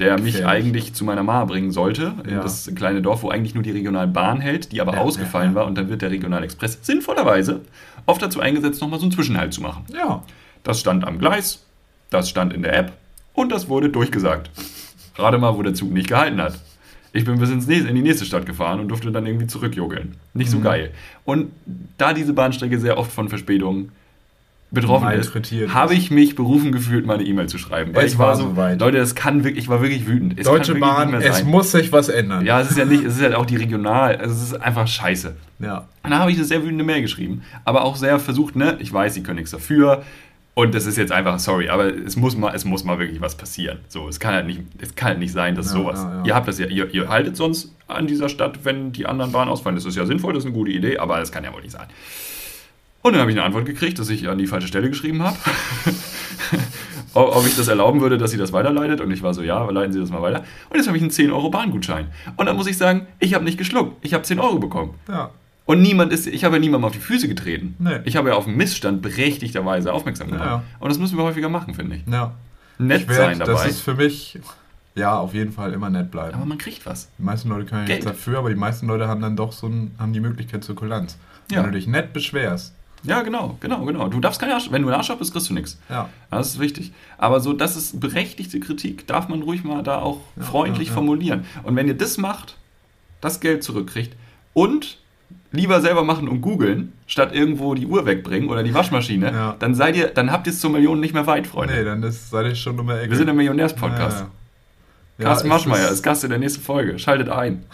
[0.00, 0.46] der mich Gefährlich.
[0.66, 2.42] eigentlich zu meiner Ma bringen sollte, in Ja.
[2.42, 5.66] das kleine Dorf, wo eigentlich nur die Regionalbahn hält, die aber Ja, ausgefallen ja, war
[5.66, 7.60] und dann wird der Regionalexpress sinnvollerweise
[8.06, 9.84] oft dazu eingesetzt, nochmal so einen Zwischenhalt zu machen.
[9.92, 10.22] Ja.
[10.62, 11.64] Das stand am Gleis,
[12.10, 12.92] das stand in der App
[13.34, 14.50] und das wurde durchgesagt.
[15.14, 16.58] Gerade mal, wo der Zug nicht gehalten hat.
[17.12, 20.16] Ich bin bis ins nächste, in die nächste Stadt gefahren und durfte dann irgendwie zurückjoggeln.
[20.32, 20.62] Nicht so Mhm.
[20.62, 20.90] geil.
[21.24, 21.50] Und
[21.98, 23.90] da diese Bahnstrecke sehr oft von Verspätungen
[24.70, 25.34] betroffen ist,
[25.74, 27.94] habe ich mich berufen gefühlt, mal eine E-Mail zu schreiben.
[27.94, 28.80] Weil Es ich war so, soweit.
[28.80, 30.38] Leute, das kann wirklich, ich war wirklich wütend.
[30.38, 32.44] Es Deutsche wirklich Bahn, es muss sich was ändern.
[32.46, 34.86] Ja, es ist ja nicht, es ist ja auch die Regional, also es ist einfach
[34.86, 35.34] scheiße.
[35.58, 35.88] Ja.
[36.02, 38.92] Und da habe ich eine sehr wütende Mail geschrieben, aber auch sehr versucht, ne, ich
[38.92, 40.02] weiß, sie können nichts dafür
[40.54, 43.36] und das ist jetzt einfach, sorry, aber es muss mal, es muss mal wirklich was
[43.36, 43.78] passieren.
[43.88, 46.00] So, es kann halt nicht, es kann halt nicht sein, dass Ja, sowas.
[46.02, 46.24] ja, ja.
[46.26, 49.50] Ihr habt das ja, ihr, ihr haltet sonst an dieser Stadt, wenn die anderen Bahnen
[49.50, 49.76] ausfallen.
[49.76, 51.72] Das ist ja sinnvoll, das ist eine gute Idee, aber das kann ja wohl nicht
[51.72, 51.86] sein.
[53.02, 55.36] Und dann habe ich eine Antwort gekriegt, dass ich an die falsche Stelle geschrieben habe.
[57.14, 59.00] ob ich das erlauben würde, dass sie das weiterleitet.
[59.00, 60.44] Und ich war so, ja, leiten Sie das mal weiter.
[60.68, 62.08] Und jetzt habe ich einen 10 Euro Bahngutschein.
[62.36, 64.04] Und dann muss ich sagen, ich habe nicht geschluckt.
[64.04, 64.94] Ich habe 10 Euro bekommen.
[65.08, 65.30] Ja.
[65.64, 67.74] Und niemand ist, ich habe ja niemandem auf die Füße getreten.
[67.78, 68.00] Nee.
[68.04, 70.44] Ich habe ja auf den Missstand berechtigterweise aufmerksam gemacht.
[70.44, 70.62] Ja.
[70.78, 72.02] Und das müssen wir häufiger machen, finde ich.
[72.12, 72.34] Ja.
[72.78, 73.52] Nett werd- sein dabei.
[73.52, 74.38] Das ist für mich,
[74.94, 76.34] ja, auf jeden Fall immer nett bleiben.
[76.34, 77.08] aber man kriegt was.
[77.18, 79.68] Die meisten Leute können ja nichts dafür, aber die meisten Leute haben dann doch so
[79.68, 81.16] ein, haben die Möglichkeit zur Kulanz.
[81.50, 81.58] Ja.
[81.58, 82.74] Wenn du dich nett beschwerst.
[83.02, 84.08] Ja, genau, genau, genau.
[84.08, 85.78] Du darfst kein Arsch, wenn du ein Arschloch bist, kriegst du nichts.
[85.88, 86.08] Ja.
[86.30, 86.92] Das ist wichtig.
[87.16, 89.06] Aber so, das ist berechtigte Kritik.
[89.06, 90.94] Darf man ruhig mal da auch Ja, freundlich ja, ja.
[90.96, 91.44] formulieren.
[91.62, 92.56] Und wenn ihr das macht,
[93.22, 94.14] das Geld zurückkriegt
[94.52, 94.98] und
[95.52, 99.56] lieber selber machen und googeln, statt irgendwo die Uhr wegbringen oder die Waschmaschine, Ja.
[99.58, 101.84] dann seid ihr, dann habt ihr es zur Million nicht mehr weit, Nee, Freunde.
[101.84, 103.10] dann ist, seid ihr schon um Ecke.
[103.10, 104.26] Wir sind im Millionärspodcast.
[105.18, 105.24] Ja.
[105.24, 106.98] Carsten Maschmeyer ist- ist Gast in der nächsten Folge.
[106.98, 107.64] Schaltet ein.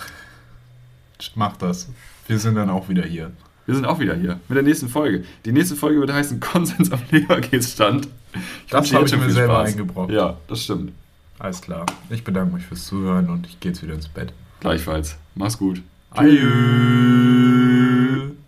[1.35, 1.89] Macht das.
[2.27, 3.31] Wir sind dann auch wieder hier.
[3.67, 5.25] Wir sind auch wieder hier mit der nächsten Folge.
[5.45, 8.07] Die nächste Folge wird heißen Konsens am Leberkässtand.
[8.33, 9.71] Ich Das habe ich schon mir selber Spaß.
[9.73, 10.13] eingebrockt.
[10.13, 10.93] Ja, das stimmt.
[11.39, 11.85] Alles klar.
[12.11, 14.33] Ich bedanke mich fürs Zuhören und ich gehe jetzt wieder ins Bett.
[14.61, 15.17] Gleichfalls.
[15.35, 15.83] Mach's gut.
[16.11, 16.41] Adieu.